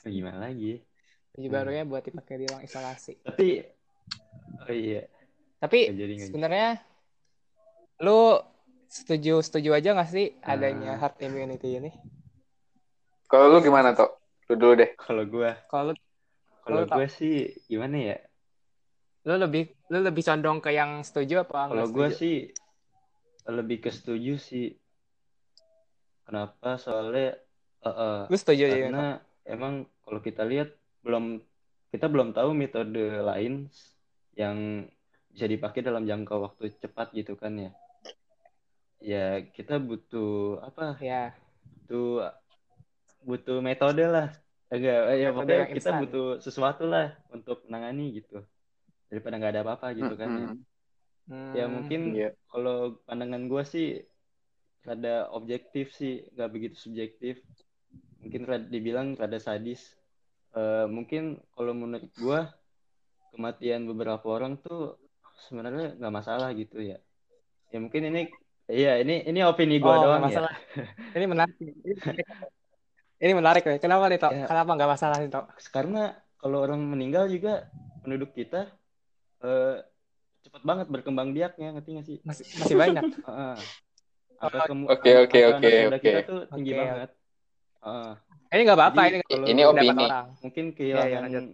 gimana 0.09 0.49
lagi? 0.49 0.81
Baju 1.37 1.49
barunya 1.49 1.85
buat 1.85 2.05
dipakai 2.05 2.41
di 2.41 2.45
ruang 2.49 2.65
isolasi. 2.65 3.21
Tapi 3.25 3.65
oh 4.69 4.73
iya. 4.73 5.05
Tapi 5.61 5.93
sebenarnya 6.25 6.81
lu 8.01 8.41
setuju 8.89 9.45
setuju 9.45 9.77
aja 9.77 9.93
nggak 9.93 10.11
sih 10.11 10.35
adanya 10.41 10.97
Ah. 10.97 11.01
herd 11.05 11.21
immunity 11.21 11.77
ini? 11.77 11.91
Kalau 13.29 13.53
lu 13.53 13.59
gimana 13.61 13.93
toh 13.93 14.19
lu 14.49 14.57
dulu 14.57 14.73
deh. 14.81 14.91
Kalau 14.97 15.25
gue 15.29 15.51
kalau 15.69 15.93
kalau 16.65 16.85
gue 16.89 17.07
sih 17.13 17.53
gimana 17.69 18.17
ya? 18.17 18.19
Lu 19.29 19.37
lebih 19.37 19.69
lu 19.91 19.99
lebih 20.07 20.23
condong 20.23 20.63
ke 20.63 20.71
yang 20.71 21.03
setuju 21.03 21.43
apa 21.43 21.67
Kalau 21.67 21.91
gue 21.91 22.09
sih 22.15 22.37
lebih 23.51 23.83
ke 23.83 23.91
setuju 23.91 24.39
sih. 24.39 24.79
Kenapa? 26.23 26.79
Soalnya 26.79 27.35
eh, 27.83 27.91
eh, 27.91 28.21
lu 28.31 28.37
setuju 28.39 28.71
ya 28.71 28.87
karena 28.87 29.19
emang 29.43 29.91
kalau 30.07 30.23
kita 30.23 30.47
lihat 30.47 30.71
belum 31.03 31.43
kita 31.91 32.07
belum 32.07 32.31
tahu 32.31 32.55
metode 32.55 33.19
lain 33.19 33.67
yang 34.39 34.87
bisa 35.35 35.51
dipakai 35.51 35.83
dalam 35.83 36.07
jangka 36.07 36.39
waktu 36.39 36.71
cepat 36.79 37.11
gitu 37.19 37.35
kan 37.35 37.59
ya. 37.59 37.71
Ya 39.03 39.27
kita 39.43 39.83
butuh 39.83 40.63
apa? 40.63 40.95
ya 41.03 41.35
Butuh 41.83 42.31
butuh 43.27 43.59
metode 43.59 44.07
lah. 44.07 44.31
Agak 44.71 45.19
ya 45.19 45.35
pokoknya 45.35 45.67
kita 45.75 45.91
instan. 45.91 46.01
butuh 46.07 46.27
sesuatu 46.39 46.87
lah 46.87 47.19
untuk 47.35 47.67
menangani 47.67 48.23
gitu. 48.23 48.47
Daripada 49.11 49.35
nggak 49.37 49.53
ada 49.59 49.63
apa-apa 49.67 49.87
gitu 49.99 50.15
kan 50.15 50.29
ya. 50.31 50.49
Mm-mm. 50.49 50.59
Ya 51.55 51.65
Hmm, 51.67 51.73
mungkin 51.79 52.01
Iya. 52.17 52.31
kalau 52.51 52.99
pandangan 53.07 53.47
gue 53.47 53.63
sih 53.63 53.89
rada 54.83 55.31
objektif 55.31 55.95
sih, 55.95 56.27
nggak 56.35 56.51
begitu 56.51 56.77
subjektif. 56.79 57.39
Mungkin 58.25 58.49
rada, 58.49 58.67
dibilang 58.67 59.15
rada 59.15 59.39
sadis. 59.39 59.95
Eh, 60.57 60.87
mungkin 60.91 61.39
kalau 61.55 61.71
menurut 61.77 62.11
gue 62.19 62.41
kematian 63.31 63.87
beberapa 63.87 64.27
orang 64.27 64.59
tuh 64.59 64.99
sebenarnya 65.47 65.95
nggak 66.01 66.15
masalah 66.15 66.51
gitu 66.59 66.83
ya. 66.83 66.99
Ya 67.71 67.79
mungkin 67.79 68.11
ini, 68.11 68.27
iya 68.67 68.99
ini 68.99 69.23
ini 69.27 69.41
opini 69.47 69.79
gue 69.79 69.87
oh, 69.87 70.03
doang 70.03 70.23
ya. 70.23 70.27
masalah 70.31 70.53
ini 71.15 71.27
menarik 71.27 71.55
ini 73.23 73.33
menarik 73.35 73.63
ya 73.67 73.77
kenapa 73.83 74.11
nih 74.11 74.19
Tok? 74.19 74.33
Ya. 74.35 74.47
kenapa 74.47 74.71
nggak 74.75 74.91
masalah 74.91 75.17
nih 75.23 75.31
Tok? 75.31 75.47
Karena 75.71 76.03
kalau 76.41 76.59
orang 76.65 76.81
meninggal 76.83 77.27
juga 77.31 77.71
penduduk 78.03 78.35
kita 78.35 78.71
eh, 79.45 79.77
cepat 80.45 80.63
banget 80.65 80.87
berkembang 80.89 81.29
biaknya, 81.37 81.67
ngerti 81.77 81.91
nggak 81.95 82.07
sih? 82.09 82.19
masih 82.25 82.45
masih 82.61 82.77
banyak 82.81 83.05
Oke, 84.41 85.11
oke, 85.23 85.39
oke, 85.53 85.73
oke. 85.93 86.01
kita 86.01 86.21
tuh 86.25 86.39
tinggi 86.57 86.73
Oke. 86.73 86.81
banget. 86.81 87.11
Heeh. 87.85 88.13
ini 88.51 88.63
nggak 88.67 88.79
apa-apa 88.81 89.01
Jadi 89.07 89.17
ini 89.17 89.25
kalau 89.29 89.49
Ini 89.53 89.63
opini. 89.71 90.05
orang 90.09 90.27
mungkin 90.43 90.65
Iya, 90.65 91.03
iya, 91.07 91.17
kehilangan 91.17 91.23
lanjut. 91.25 91.45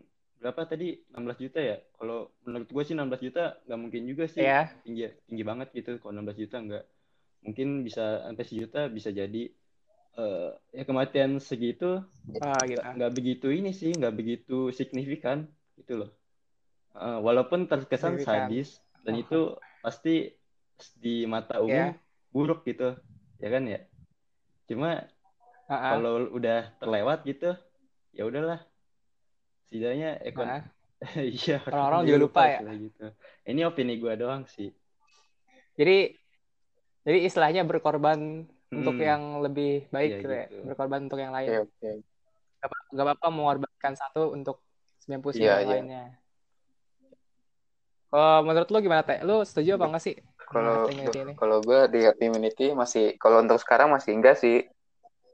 berapa 0.41 0.63
tadi 0.71 0.89
16 1.11 1.39
juta 1.43 1.61
ya? 1.61 1.77
Kalau 1.99 2.19
menurut 2.47 2.69
gue 2.71 2.83
sih 2.87 2.95
16 2.97 3.21
juta 3.27 3.43
nggak 3.67 3.81
mungkin 3.83 4.03
juga 4.11 4.25
sih 4.31 4.43
ya 4.47 4.61
tinggi 4.87 5.03
tinggi 5.29 5.45
banget 5.51 5.69
gitu. 5.75 5.91
Kalau 6.01 6.13
16 6.15 6.39
juta 6.43 6.57
nggak 6.63 6.85
mungkin 7.47 7.69
bisa 7.87 8.05
sampai 8.27 8.45
sejuta 8.49 8.81
bisa 8.97 9.11
jadi 9.15 9.43
eh 10.17 10.51
ya 10.79 10.83
kematian 10.89 11.31
segitu 11.39 12.01
gitu 12.33 12.41
nggak 12.43 12.85
nggak 12.97 13.13
begitu 13.19 13.47
ini 13.53 13.71
sih 13.81 13.91
nggak 13.99 14.15
begitu 14.19 14.57
signifikan 14.79 15.39
gitu 15.79 15.93
loh. 16.01 16.11
Heeh, 16.97 17.17
walaupun 17.21 17.69
terkesan 17.69 18.17
sadis 18.19 18.81
dan 19.05 19.15
Oh. 19.15 19.23
itu 19.23 19.41
pasti 19.79 20.33
di 20.97 21.25
mata 21.25 21.61
umum 21.61 21.93
Ya. 21.93 21.97
buruk 22.29 22.65
gitu 22.65 22.97
ya 23.37 23.49
kan 23.49 23.65
ya 23.65 23.81
cuma 24.65 25.05
Ah, 25.67 25.73
ah. 25.73 25.91
kalau 25.95 26.33
udah 26.33 26.73
terlewat 26.77 27.21
gitu 27.23 27.53
ya 28.11 28.25
udahlah 28.25 28.65
setidaknya 29.63 30.21
ekon 30.23 30.49
Ah. 30.49 30.65
iya 31.21 31.61
Orang-orang 31.63 32.09
juga 32.09 32.19
lupa 32.19 32.41
ya? 32.43 32.59
istilah 32.59 32.77
gitu 32.79 33.07
ini 33.45 33.61
opini 33.63 33.95
gue 33.97 34.13
doang 34.17 34.49
sih 34.49 34.73
Jadi 35.77 36.17
jadi 37.05 37.19
istilahnya 37.23 37.63
berkorban 37.63 38.49
untuk 38.67 38.97
Hmm. 38.97 39.05
yang 39.05 39.23
lebih 39.39 39.87
baik 39.89 40.11
Iya, 40.11 40.19
gitu 40.19 40.33
ya. 40.33 40.45
gitu. 40.49 40.61
Berkorban 40.65 41.01
untuk 41.05 41.21
yang 41.21 41.31
lain. 41.31 41.49
oke. 41.63 41.91
Gak, 42.57 42.67
apa- 42.67 42.87
gak 42.91 43.05
apa-apa 43.07 43.27
mengorbankan 43.31 43.95
satu 43.95 44.33
untuk 44.33 44.59
99 44.99 45.39
Iya, 45.39 45.47
yang 45.47 45.61
iya. 45.61 45.71
lainnya. 45.71 46.05
Kalau 48.17 48.41
menurut 48.49 48.69
lu 48.73 48.81
gimana, 48.81 49.05
Teh? 49.05 49.21
Lu 49.21 49.45
setuju 49.45 49.77
apa 49.77 49.93
enggak 49.93 50.05
sih? 50.09 50.17
Kalau 50.49 50.89
kalau 51.37 51.59
gue 51.61 51.81
di 51.93 52.01
herd 52.01 52.17
immunity 52.17 52.73
masih 52.73 53.13
kalau 53.21 53.45
untuk 53.45 53.61
sekarang 53.61 53.93
masih 53.93 54.17
enggak 54.17 54.41
sih. 54.41 54.65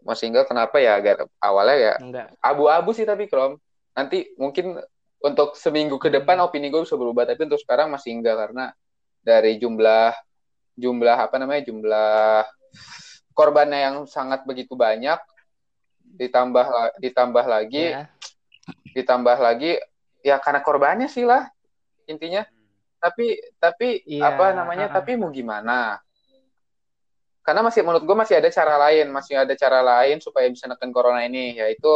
Masih 0.03 0.35
enggak 0.35 0.51
kenapa 0.51 0.83
ya? 0.83 0.99
Agak 0.99 1.31
awalnya 1.39 1.79
ya 1.79 1.95
abu-abu 2.43 2.91
sih 2.91 3.07
tapi 3.07 3.31
Krom. 3.31 3.55
Nanti 3.95 4.35
mungkin 4.35 4.83
untuk 5.23 5.55
seminggu 5.55 5.95
ke 6.03 6.11
depan 6.11 6.43
opini 6.43 6.75
gue 6.75 6.83
bisa 6.83 6.99
berubah 6.99 7.23
tapi 7.23 7.47
untuk 7.47 7.63
sekarang 7.63 7.87
masih 7.95 8.19
enggak 8.19 8.35
karena 8.35 8.75
dari 9.23 9.63
jumlah 9.63 10.11
jumlah 10.75 11.15
apa 11.23 11.39
namanya 11.39 11.71
jumlah 11.71 12.43
korbannya 13.31 13.79
yang 13.79 13.97
sangat 14.11 14.43
begitu 14.43 14.75
banyak 14.75 15.23
ditambah 16.19 16.99
ditambah 16.99 17.45
lagi 17.47 17.95
Ya. 17.95 18.11
ditambah 18.91 19.39
lagi 19.39 19.79
ya 20.27 20.43
karena 20.43 20.59
korbannya 20.67 21.07
sih 21.07 21.23
lah 21.23 21.47
intinya 22.11 22.43
tapi 23.03 23.35
tapi 23.59 24.07
Iya, 24.07 24.31
apa 24.31 24.55
namanya 24.55 24.87
uh-uh. 24.87 24.97
tapi 25.03 25.19
mau 25.19 25.35
gimana? 25.35 25.99
Karena 27.43 27.67
masih 27.67 27.83
menurut 27.83 28.07
gue 28.07 28.15
masih 28.15 28.39
ada 28.39 28.47
cara 28.55 28.79
lain 28.79 29.11
masih 29.11 29.35
ada 29.35 29.51
cara 29.59 29.83
lain 29.83 30.23
supaya 30.23 30.47
bisa 30.47 30.71
neken 30.71 30.95
corona 30.95 31.27
ini 31.27 31.59
yaitu 31.59 31.91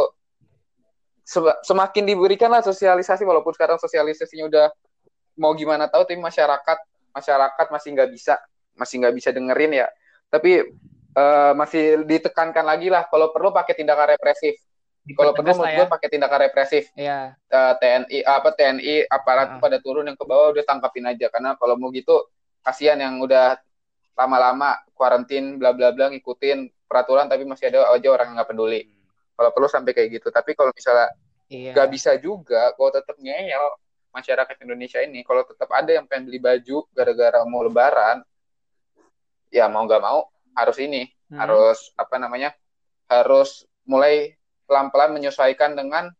se- 1.23 1.59
semakin 1.63 2.03
diberikanlah 2.03 2.59
sosialisasi 2.59 3.23
walaupun 3.23 3.55
sekarang 3.55 3.79
sosialisasinya 3.79 4.51
udah 4.51 4.67
mau 5.39 5.55
gimana 5.55 5.87
tahu 5.87 6.03
tapi 6.03 6.19
masyarakat 6.19 6.77
masyarakat 7.15 7.65
masih 7.71 7.89
nggak 7.95 8.09
bisa 8.11 8.35
masih 8.75 8.95
nggak 8.99 9.15
bisa 9.15 9.29
dengerin 9.31 9.71
ya. 9.79 9.87
Tapi 10.27 10.67
eh, 11.15 11.51
masih 11.55 12.03
ditekankan 12.03 12.67
lagi 12.67 12.91
lah 12.91 13.07
kalau 13.07 13.31
perlu 13.31 13.55
pakai 13.55 13.71
tindakan 13.79 14.19
represif 14.19 14.59
kalau 15.09 15.31
perlu 15.31 15.53
menurut 15.53 15.69
ya. 15.69 15.77
gue 15.77 15.87
pakai 15.87 16.07
tindakan 16.09 16.39
represif 16.41 16.83
Iya. 16.93 17.37
eh, 17.37 17.73
TNI 17.75 18.17
apa 18.21 18.49
TNI 18.51 18.95
aparat 19.05 19.47
Ah. 19.47 19.59
pada 19.59 19.77
turun 19.77 20.03
yang 20.03 20.15
ke 20.15 20.23
bawah 20.23 20.51
udah 20.51 20.63
tangkapin 20.63 21.05
aja 21.05 21.27
karena 21.27 21.53
kalau 21.53 21.75
mau 21.75 21.87
gitu 21.89 22.27
kasihan 22.59 22.97
yang 22.97 23.15
udah 23.17 23.55
lama-lama 24.13 24.75
kuarantin 24.91 25.55
bla 25.55 25.71
bla 25.71 25.91
bla 25.91 26.09
ngikutin 26.09 26.59
peraturan 26.83 27.25
tapi 27.25 27.43
masih 27.43 27.69
ada 27.69 27.87
aja 27.89 28.07
orang 28.09 28.27
yang 28.27 28.35
nggak 28.35 28.49
peduli 28.49 28.81
kalau 29.31 29.49
perlu 29.51 29.67
sampai 29.67 29.91
kayak 29.91 30.09
gitu 30.13 30.27
tapi 30.29 30.51
kalau 30.51 30.71
misalnya 30.71 31.13
Iya. 31.47 31.71
nggak 31.71 31.89
bisa 31.89 32.11
juga 32.17 32.73
kalau 32.73 32.89
tetap 32.89 33.15
ngeyel 33.15 33.65
masyarakat 34.09 34.55
Indonesia 34.59 34.99
ini 34.99 35.21
kalau 35.21 35.43
tetap 35.43 35.69
ada 35.69 35.87
yang 35.89 36.03
pengen 36.03 36.27
beli 36.27 36.39
baju 36.39 36.83
gara-gara 36.89 37.39
mau 37.43 37.61
lebaran 37.61 38.19
ya 39.49 39.67
mau 39.67 39.83
nggak 39.83 40.01
mau 40.01 40.27
harus 40.53 40.77
ini 40.77 41.07
Hmm. 41.27 41.37
harus 41.37 41.91
apa 41.93 42.15
namanya 42.15 42.55
harus 43.05 43.67
mulai 43.83 44.36
pelan-pelan 44.67 45.15
menyesuaikan 45.15 45.73
dengan 45.73 46.11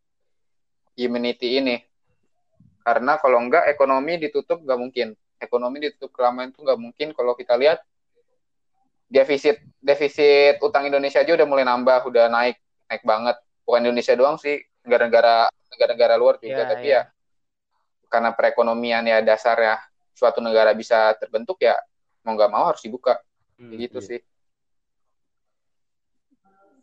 immunity 0.97 1.59
ini. 1.59 1.77
Karena 2.81 3.19
kalau 3.19 3.43
enggak 3.43 3.67
ekonomi 3.67 4.15
ditutup 4.17 4.63
nggak 4.63 4.79
mungkin. 4.79 5.07
Ekonomi 5.37 5.77
ditutup 5.83 6.15
kelamaan 6.15 6.49
itu 6.55 6.63
nggak 6.63 6.79
mungkin. 6.79 7.07
Kalau 7.13 7.35
kita 7.35 7.59
lihat 7.59 7.83
defisit 9.11 9.59
defisit 9.83 10.59
utang 10.63 10.87
Indonesia 10.87 11.23
aja 11.23 11.31
udah 11.35 11.47
mulai 11.47 11.67
nambah 11.67 12.07
udah 12.07 12.31
naik 12.31 12.57
naik 12.87 13.03
banget. 13.03 13.37
Bukan 13.67 13.83
Indonesia 13.83 14.15
doang 14.15 14.39
sih 14.39 14.63
negara-negara 14.87 15.51
negara-negara 15.75 16.15
luar 16.15 16.39
juga. 16.39 16.63
Iya, 16.63 16.71
tapi 16.71 16.87
iya. 16.87 17.01
ya 17.03 17.11
karena 18.07 18.31
perekonomian 18.31 19.03
ya 19.03 19.19
dasarnya 19.19 19.83
suatu 20.15 20.39
negara 20.39 20.71
bisa 20.71 21.11
terbentuk 21.19 21.59
ya 21.59 21.75
mau 22.23 22.33
nggak 22.39 22.49
mau 22.49 22.71
harus 22.71 22.79
dibuka. 22.79 23.19
Hmm, 23.59 23.75
gitu 23.75 23.99
iya. 23.99 24.07
sih 24.07 24.19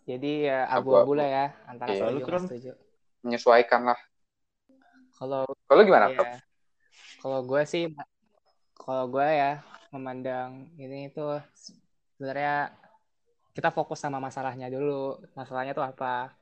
Jadi 0.04 0.48
ya 0.48 0.68
Abu-abu. 0.68 1.16
lah 1.16 1.28
ya 1.28 1.46
antara 1.64 1.90
Iya. 1.96 2.00
setuju 2.12 2.24
setuju. 2.44 2.72
menyesuaikan 3.24 3.88
lah 3.88 3.98
Kalau 5.14 5.46
kalau 5.70 5.82
gimana 5.86 6.10
ya, 6.10 6.42
kalau 7.22 7.40
gue 7.46 7.62
sih, 7.64 7.86
kalau 8.74 9.06
gue 9.08 9.22
ya 9.24 9.62
memandang 9.94 10.68
ini 10.74 11.06
tuh 11.14 11.38
sebenarnya 12.18 12.74
kita 13.54 13.70
fokus 13.70 14.02
sama 14.02 14.18
masalahnya 14.18 14.66
dulu. 14.66 15.22
Masalahnya 15.38 15.70
tuh 15.70 15.86
apa? 15.86 16.34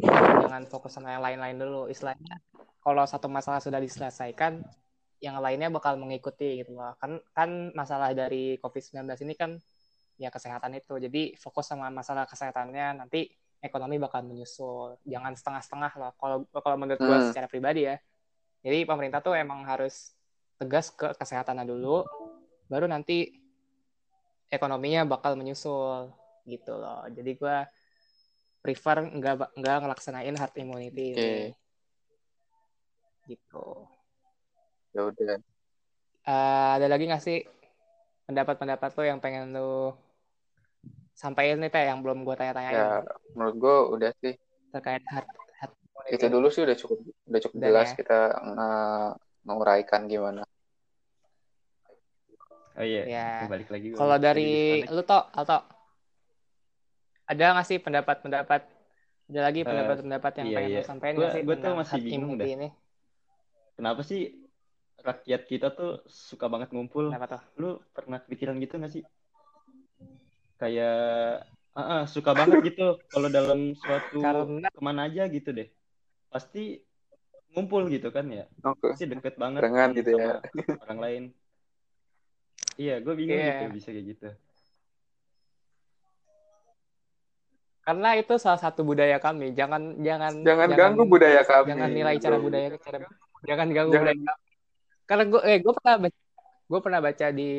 Jangan 0.00 0.64
fokus 0.64 0.96
sama 0.96 1.12
yang 1.12 1.20
lain-lain 1.20 1.60
dulu. 1.60 1.92
Istilahnya 1.92 2.40
kalau 2.80 3.04
satu 3.04 3.28
masalah 3.28 3.60
sudah 3.60 3.76
diselesaikan, 3.76 4.64
yang 5.20 5.36
lainnya 5.40 5.68
bakal 5.68 6.00
mengikuti 6.00 6.64
gitu 6.64 6.72
loh. 6.72 6.96
Kan 6.96 7.20
kan 7.36 7.70
masalah 7.76 8.16
dari 8.16 8.56
COVID-19 8.64 9.04
ini 9.28 9.36
kan 9.36 9.60
ya 10.16 10.28
kesehatan 10.32 10.76
itu. 10.76 10.96
Jadi 10.96 11.36
fokus 11.36 11.68
sama 11.68 11.88
masalah 11.92 12.24
kesehatannya 12.28 13.04
nanti 13.04 13.28
ekonomi 13.60 13.96
bakal 13.96 14.24
menyusul. 14.24 14.96
Jangan 15.04 15.32
setengah-setengah 15.36 15.92
loh. 15.96 16.12
Kalau 16.16 16.36
kalau 16.52 16.76
menurut 16.76 17.00
gue 17.00 17.16
Hmm. 17.16 17.28
secara 17.32 17.46
pribadi 17.48 17.88
ya. 17.88 17.96
Jadi 18.64 18.82
pemerintah 18.84 19.20
tuh 19.22 19.36
emang 19.36 19.62
harus 19.64 20.16
tegas 20.56 20.88
ke 20.90 21.12
kesehatannya 21.14 21.68
dulu, 21.68 22.02
baru 22.66 22.88
nanti 22.88 23.28
ekonominya 24.48 25.04
bakal 25.04 25.36
menyusul 25.36 26.10
gitu 26.48 26.74
loh. 26.78 27.04
Jadi 27.12 27.30
gue 27.36 27.56
prefer 28.62 29.06
nggak 29.06 29.54
nggak 29.54 29.76
ngelaksanain 29.84 30.34
herd 30.34 30.54
immunity 30.58 31.04
ini. 31.14 31.20
Oke. 31.20 31.36
Gitu. 33.26 33.66
ya 34.94 35.02
udah 35.02 35.36
Eh, 36.26 36.70
ada 36.80 36.86
lagi 36.90 37.06
nggak 37.06 37.22
sih 37.22 37.44
pendapat-pendapat 38.26 38.90
lo 38.98 39.02
yang 39.06 39.20
pengen 39.22 39.54
lo 39.54 39.94
sampaikan 41.16 41.58
nih 41.64 41.72
teh 41.72 41.84
yang 41.88 42.04
belum 42.04 42.28
gue 42.28 42.34
tanya-tanyain 42.36 42.76
ya 42.76 42.88
menurut 43.32 43.56
gue 43.56 43.76
udah 43.96 44.10
sih 44.20 44.34
terkait 44.68 45.00
herd 45.08 45.24
immunity. 45.32 46.12
itu 46.12 46.26
dulu 46.28 46.46
sih 46.52 46.62
udah 46.62 46.76
cukup 46.76 46.98
udah 47.26 47.40
cukup 47.40 47.56
Udah 47.56 47.66
jelas 47.72 47.88
ya. 47.88 47.96
kita 47.96 48.18
nge- 48.36 49.14
menguraikan 49.48 50.02
gimana 50.06 50.42
oh 52.76 52.84
iya 52.84 53.02
Ya. 53.08 53.26
balik 53.48 53.72
lagi 53.72 53.86
gua. 53.90 53.98
Kalau 54.04 54.16
dari 54.20 54.48
lu 54.92 55.00
toh, 55.00 55.22
Alto, 55.32 55.58
ada 57.26 57.44
nggak 57.56 57.66
sih 57.66 57.78
pendapat-pendapat, 57.80 58.60
ada 59.32 59.40
lagi 59.40 59.60
Eh, 59.62 59.66
pendapat-pendapat 59.66 60.32
yang 60.36 60.48
iya, 60.52 60.56
pengen 60.60 60.70
iya. 60.76 60.82
sampaikan 60.84 61.14
Gua- 61.16 61.20
nggak 61.24 61.32
sih 61.34 61.42
gua 61.42 61.56
tuh 61.56 61.72
masih 61.80 61.98
bingung 62.04 62.34
dah. 62.36 62.46
ini? 62.46 62.68
kenapa 63.76 64.00
sih 64.04 64.20
rakyat 65.00 65.42
kita 65.48 65.68
tuh 65.72 66.00
suka 66.08 66.46
banget 66.52 66.68
ngumpul 66.72 67.08
Kenapa 67.12 67.26
tuh? 67.38 67.42
lu 67.60 67.70
pernah 67.96 68.18
kepikiran 68.24 68.56
gitu 68.60 68.76
gak 68.80 68.92
sih 68.92 69.02
kayak 70.56 71.44
ah 71.76 71.80
ah, 71.80 72.02
suka 72.08 72.32
banget 72.32 72.72
gitu 72.72 72.96
kalau 73.12 73.28
dalam 73.28 73.76
suatu 73.76 74.18
Karena 74.18 74.68
ke 74.72 74.80
mana 74.80 75.08
aja 75.08 75.28
gitu 75.28 75.52
deh. 75.52 75.68
Pasti 76.32 76.80
ngumpul 77.52 77.88
gitu 77.92 78.08
kan 78.08 78.24
ya. 78.28 78.44
Oke. 78.64 78.92
Pasti 78.96 79.04
deket 79.04 79.36
banget 79.36 79.60
Barengan 79.60 79.92
kan 79.92 79.98
gitu 79.98 80.10
ya. 80.16 80.40
orang 80.82 81.00
lain. 81.00 81.22
Iya 82.76 83.00
gue 83.00 83.14
bingung 83.14 83.36
Iya. 83.36 83.52
gitu 83.52 83.64
bisa 83.76 83.88
kayak 83.92 84.06
gitu. 84.10 84.28
Karena 87.86 88.18
itu 88.18 88.34
salah 88.36 88.58
satu 88.58 88.82
budaya 88.82 89.22
kami. 89.22 89.54
Jangan 89.54 90.02
jangan 90.02 90.32
jangan 90.42 90.68
ganggu 90.74 91.04
budaya 91.06 91.40
kami. 91.46 91.70
jangan 91.70 91.90
nilai 91.92 92.16
cara 92.18 92.36
budaya 92.36 92.68
cara 92.82 92.98
jangan 93.46 93.66
ganggu 93.70 93.92
Jangan- 93.94 94.16
budaya 94.16 94.18
kami. 94.26 94.44
Karena 95.06 95.24
gue 95.24 95.40
eh 95.46 95.58
gue 95.62 95.72
pernah 95.72 95.96
baca, 96.02 96.18
gue 96.66 96.80
pernah 96.82 97.00
baca 97.00 97.26
di 97.30 97.50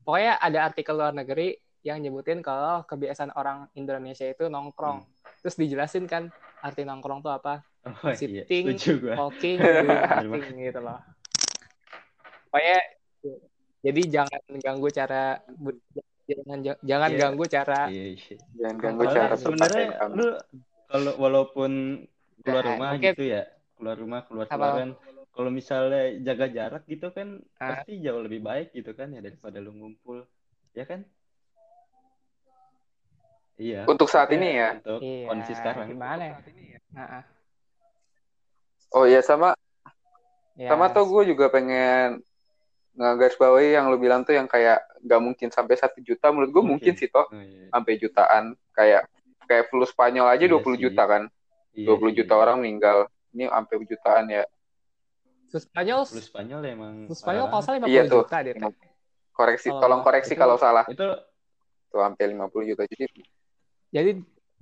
pokoknya 0.00 0.32
ada 0.40 0.58
artikel 0.64 0.94
luar 0.96 1.12
negeri 1.12 1.60
yang 1.84 2.00
nyebutin 2.00 2.40
kalau 2.40 2.82
kebiasaan 2.82 3.36
orang 3.36 3.68
Indonesia 3.74 4.24
itu 4.24 4.48
nongkrong. 4.48 5.04
Terus 5.38 5.54
dijelasin 5.54 6.08
kan 6.08 6.32
arti 6.58 6.82
nongkrong 6.82 7.20
tuh 7.20 7.30
apa? 7.30 7.60
oh, 7.84 8.08
iya. 8.10 8.48
Gue 8.48 8.72
talking, 9.12 9.56
doing 9.60 9.86
nothing 10.32 10.56
gitu 10.58 10.80
loh. 10.80 10.96
Pokoknya 12.48 12.78
jadi 13.84 14.02
jangan 14.08 14.40
ganggu 14.56 14.88
cara 14.88 15.44
jangan 16.24 16.58
jangan 16.80 17.10
Iya. 17.12 17.18
ganggu 17.20 17.44
cara 17.44 17.80
iya, 17.92 18.04
iya. 18.16 18.36
jangan 18.56 18.76
ganggu 18.80 19.02
Soalnya 19.04 19.20
cara 19.20 19.34
sebenarnya 19.36 19.86
lu 20.16 20.26
kalau 20.88 21.12
walaupun 21.20 21.70
keluar 22.40 22.64
Nah, 22.64 22.70
rumah 22.72 22.90
mungkin- 22.96 23.12
gitu 23.12 23.24
ya 23.28 23.42
keluar 23.76 23.96
rumah 24.00 24.20
keluar 24.24 24.46
Apa? 24.48 24.56
keluaran 24.56 24.90
kalau 25.34 25.50
misalnya 25.52 26.16
jaga 26.24 26.46
jarak 26.48 26.82
gitu 26.88 27.12
kan 27.12 27.44
Ah. 27.60 27.76
pasti 27.76 28.00
jauh 28.00 28.24
lebih 28.24 28.40
baik 28.40 28.72
gitu 28.72 28.96
kan 28.96 29.12
ya 29.12 29.20
daripada 29.20 29.60
lu 29.60 29.76
ngumpul 29.76 30.24
ya 30.72 30.88
kan 30.88 31.04
iya 33.56 33.82
Untuk 33.84 34.06
saat 34.06 34.30
ini 34.30 34.56
ya? 34.56 34.74
untuk 34.74 34.98
Iya, 34.98 35.26
kondisi 35.28 35.52
sekarang 35.54 35.86
Gimana 35.88 36.22
ya? 36.24 36.34
Ah. 36.94 37.22
oh 38.92 39.04
iya 39.04 39.20
sama 39.20 39.54
Ya, 40.54 40.70
sama 40.70 40.86
tuh 40.88 41.02
gue 41.04 41.34
juga 41.34 41.50
pengen 41.50 42.22
ngegaris 42.94 43.34
bawahi 43.34 43.74
yang 43.74 43.90
lu 43.90 43.98
bilang 43.98 44.22
tuh 44.22 44.30
yang 44.32 44.46
kayak 44.46 44.78
nggak 45.02 45.18
mungkin 45.18 45.48
sampai 45.50 45.74
satu 45.74 45.98
juta 45.98 46.30
menurut 46.30 46.54
gue 46.54 46.62
mungkin 46.64 46.94
Mungkin. 46.94 47.02
sih 47.02 47.10
toh 47.10 47.26
Oh, 47.26 47.34
iya. 47.34 47.66
sampai 47.68 47.92
jutaan 47.98 48.44
kayak 48.70 49.02
kayak 49.44 49.66
flu 49.66 49.82
Spanyol 49.82 50.30
aja 50.30 50.46
Iya 50.46 50.54
20 50.54 50.78
sih. 50.78 50.82
juta 50.86 51.02
kan 51.04 51.22
Iya 51.74 51.90
20 51.90 52.06
sih. 52.06 52.16
juta 52.22 52.34
orang 52.38 52.62
meninggal 52.62 52.98
ini 53.30 53.50
sampai 53.50 53.74
jutaan 53.82 54.24
ya 54.30 54.46
Flu 55.50 55.58
Spanyol, 55.58 56.00
Flu 56.04 56.18
Spanyol 56.20 56.60
emang 56.64 56.94
flu 57.06 57.14
Spanyol 57.14 57.46
kalau 57.48 57.62
salah 57.62 57.78
50 57.78 57.90
Iya 57.90 58.02
tuh. 58.06 58.22
juta 58.22 58.36
deh. 58.42 58.54
Koreksi 59.30 59.68
Kalau 59.68 59.80
tolong 59.82 60.00
koreksi 60.02 60.30
itu- 60.30 60.38
kalau 60.38 60.56
salah. 60.56 60.84
Itu 60.86 61.06
tuh 61.90 61.98
sampai 61.98 62.24
50 62.30 62.62
juta 62.64 62.82
jadi 62.86 63.06
Jadi 63.94 64.10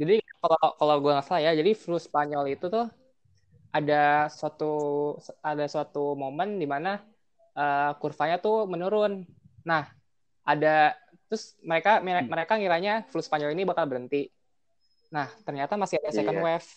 jadi 0.00 0.14
kalau 0.42 0.58
kalau 0.80 0.94
gue 1.02 1.12
nggak 1.14 1.26
salah 1.26 1.42
ya, 1.46 1.52
jadi 1.56 1.70
flu 1.72 1.96
Spanyol 1.96 2.44
itu 2.54 2.66
tuh 2.68 2.86
ada 3.72 4.28
suatu 4.28 4.72
ada 5.40 5.64
suatu 5.64 6.12
momen 6.12 6.60
di 6.60 6.66
mana 6.68 7.00
eh, 7.56 7.90
kurvanya 8.00 8.36
tuh 8.40 8.68
menurun. 8.68 9.24
Nah, 9.64 9.88
ada 10.44 10.96
terus 11.28 11.56
mereka 11.64 12.00
Hmm. 12.04 12.28
mereka 12.28 12.52
ngiranya 12.60 12.92
flu 13.08 13.20
Spanyol 13.24 13.56
ini 13.56 13.64
bakal 13.64 13.84
berhenti. 13.88 14.28
Nah, 15.12 15.28
ternyata 15.46 15.76
masih 15.80 15.96
ada 16.00 16.10
second 16.12 16.40
Iya. 16.40 16.44
wave. 16.44 16.68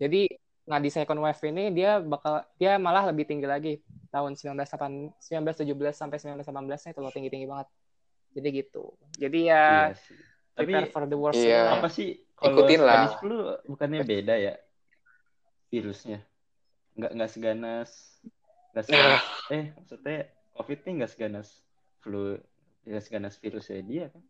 Jadi 0.00 0.22
nah 0.66 0.82
di 0.82 0.90
second 0.90 1.20
wave 1.22 1.40
ini 1.46 1.70
dia 1.70 2.02
bakal 2.02 2.42
dia 2.58 2.74
malah 2.76 3.06
lebih 3.06 3.24
tinggi 3.28 3.46
lagi 3.46 3.78
tahun 4.10 4.34
1908 4.34 5.14
1917 5.22 5.94
sampai 5.94 6.18
1918 6.18 6.90
itu 6.90 7.00
loh 7.04 7.12
tinggi-tinggi 7.14 7.46
banget. 7.48 7.68
Jadi 8.36 8.48
gitu. 8.64 8.84
Jadi 9.16 9.38
ya 9.48 9.62
iya 9.72 9.94
sih. 9.96 10.18
Tapi 10.56 10.72
prepare 10.72 10.88
for 10.88 11.04
the 11.04 11.14
worst 11.14 11.36
Iya. 11.36 11.60
lah. 11.62 11.72
apa 11.76 11.88
sih 11.88 12.08
kalau 12.32 12.64
Ikutin 12.64 12.80
lah. 12.80 12.94
Spanish 13.04 13.16
flu 13.20 13.36
bukannya 13.66 14.00
beda 14.02 14.34
ya 14.34 14.54
virusnya? 15.68 16.18
Nggak 16.94 17.10
nggak 17.12 17.30
seganas 17.30 17.90
nggak 18.72 18.84
seganas 18.84 19.22
eh 19.48 19.64
maksudnya 19.72 20.18
COVID 20.52 20.78
ini 20.80 20.92
nggak 20.98 21.12
seganas 21.12 21.48
flu 22.00 22.36
nggak 22.82 23.02
seganas 23.02 23.34
virusnya 23.36 23.80
dia 23.82 24.06
kan? 24.08 24.22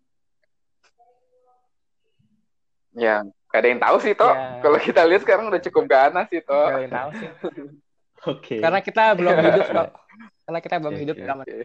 ya 2.96 3.20
gak 3.46 3.60
ada 3.60 3.68
yang 3.68 3.82
tahu 3.82 3.96
sih 4.00 4.14
toh 4.14 4.32
Ya. 4.32 4.64
kalau 4.64 4.78
kita 4.80 5.04
lihat 5.04 5.20
sekarang 5.20 5.44
udah 5.46 5.60
cukup 5.60 5.84
ganas 5.84 6.26
sih 6.26 6.40
toh 6.40 6.56
Gak 6.64 6.72
ada 6.72 6.82
yang 6.82 6.94
tahu 6.94 7.10
sih. 7.14 7.28
Oke. 8.32 8.56
Karena 8.58 8.80
kita 8.80 9.02
belum 9.14 9.36
hidup 9.38 9.64
kok. 9.68 9.88
Karena 10.42 10.58
kita 10.58 10.76
belum 10.80 10.94
Oke, 10.96 11.02
hidup 11.04 11.16
oke. 11.16 11.22
zaman. 11.22 11.44
Oke. 11.44 11.58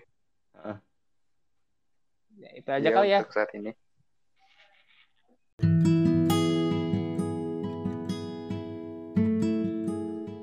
Ya, 2.35 2.49
itu 2.53 2.69
aja 2.69 2.83
Iya, 2.83 2.91
kali 2.91 3.07
ya. 3.07 3.19
untuk 3.23 3.33
saat 3.33 3.51
ini 3.55 3.71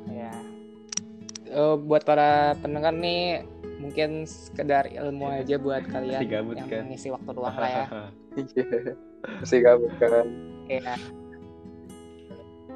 Ya. 0.08 0.32
Eh, 1.48 1.74
buat 1.78 2.02
para 2.02 2.30
pendengar 2.58 2.92
nih 2.92 3.44
mungkin 3.78 4.26
sekedar 4.26 4.90
ilmu 4.90 5.30
aja 5.30 5.54
buat 5.56 5.86
kalian 5.86 6.18
Masih 6.18 6.30
gabut 6.32 6.54
yang 6.56 6.66
kan? 6.68 6.82
mengisi 6.84 7.08
waktu 7.08 7.30
luang 7.30 7.56
lah 7.56 7.70
ya. 7.70 7.86
Iya. 8.38 8.94
masih 9.42 9.58
gabut 9.60 9.90
kan 9.98 10.26
Iya. 10.68 10.94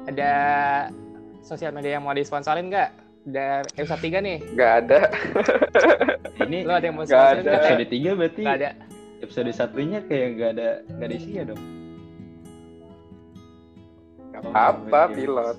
Ada 0.03 0.33
sosial 1.39 1.71
media 1.71 1.95
yang 1.95 2.03
mau 2.03 2.11
disponsorin 2.11 2.67
nggak? 2.67 2.89
Udah 3.23 3.63
episode 3.73 4.03
3 4.03 4.19
nih. 4.19 4.37
nggak 4.51 4.71
ada 4.83 4.99
Ini 6.43 6.67
Lo 6.67 6.73
ada 6.73 6.83
yang 6.83 6.95
mau 6.95 7.07
sponsorin 7.07 7.41
ada. 7.41 7.55
episode 7.57 7.87
3 7.87 8.19
berarti 8.19 8.41
Nggak 8.43 8.57
ada. 8.59 8.69
episode 9.23 9.51
satunya 9.51 9.99
kayak 10.03 10.27
nggak 10.35 10.49
ada 10.53 10.69
nggak 10.89 11.07
ada 11.07 11.15
isinya 11.15 11.43
dong. 11.47 11.61
Apa 14.51 15.07
pilot 15.07 15.55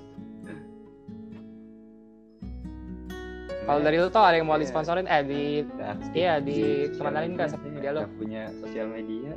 Kalau 3.65 3.81
dari 3.81 3.97
lu 3.97 4.07
tuh 4.07 4.21
ada 4.21 4.37
yang 4.37 4.45
mau 4.45 4.55
Iya. 4.55 4.61
disponsorin? 4.61 5.09
Eh 5.09 5.21
di 5.25 5.41
aktif 5.75 6.13
Iya, 6.13 6.37
di 6.37 6.53
sosial 6.85 7.01
kemanalin 7.01 7.33
nggak 7.33 7.49
media. 7.49 7.49
sosial 7.49 7.73
media 7.73 7.89
lo? 7.89 7.99
Nggak 7.99 8.13
punya 8.15 8.43
sosial 8.55 8.87
media. 8.87 9.33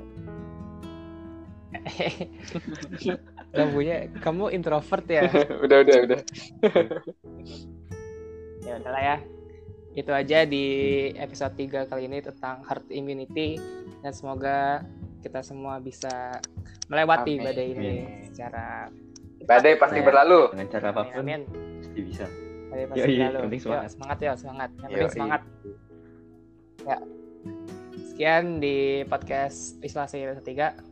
Gak 3.48 3.68
punya. 3.72 3.96
Kamu 4.18 4.50
introvert 4.50 5.06
ya? 5.08 5.22
udah 5.64 5.78
udah 5.80 5.96
udah 6.04 6.20
ya 8.61 8.76
udahlah 8.76 9.02
ya 9.02 9.16
itu 9.94 10.12
aja 10.12 10.44
di 10.44 10.66
episode 11.16 11.56
3 11.56 11.88
kali 11.88 12.04
ini 12.04 12.20
tentang 12.20 12.61
herd 12.62 12.84
immunity 12.92 13.56
dan 13.98 14.12
semoga 14.12 14.84
kita 15.18 15.40
semua 15.40 15.80
bisa 15.80 16.38
melewati 16.87 17.34
Amin. 17.34 17.42
badai 17.42 17.66
ini 17.72 17.94
secara 18.22 18.92
badai 19.40 19.74
pasti 19.77 19.98
Ya. 19.98 20.05
berlalu 20.05 20.40
Dengan 20.51 20.68
cara 20.68 20.87
amin, 20.87 20.94
apa 20.94 21.03
pun 21.05 21.20
amin. 21.20 21.40
pasti 21.79 22.01
bisa. 22.01 22.24
Badai 22.68 22.85
pasti 22.87 23.01
Yoi, 23.01 23.16
berlalu. 23.18 23.38
penting 23.44 23.61
semangat. 23.61 23.90
semangat 23.90 24.18
ya 24.18 24.33
semangat 24.35 24.70
yang 24.72 24.88
penting 24.88 25.11
semangat 25.11 25.42
sekian 28.09 28.44
di 28.59 28.77
podcast 29.05 29.59
isolasi 29.81 30.16
3 30.20 30.88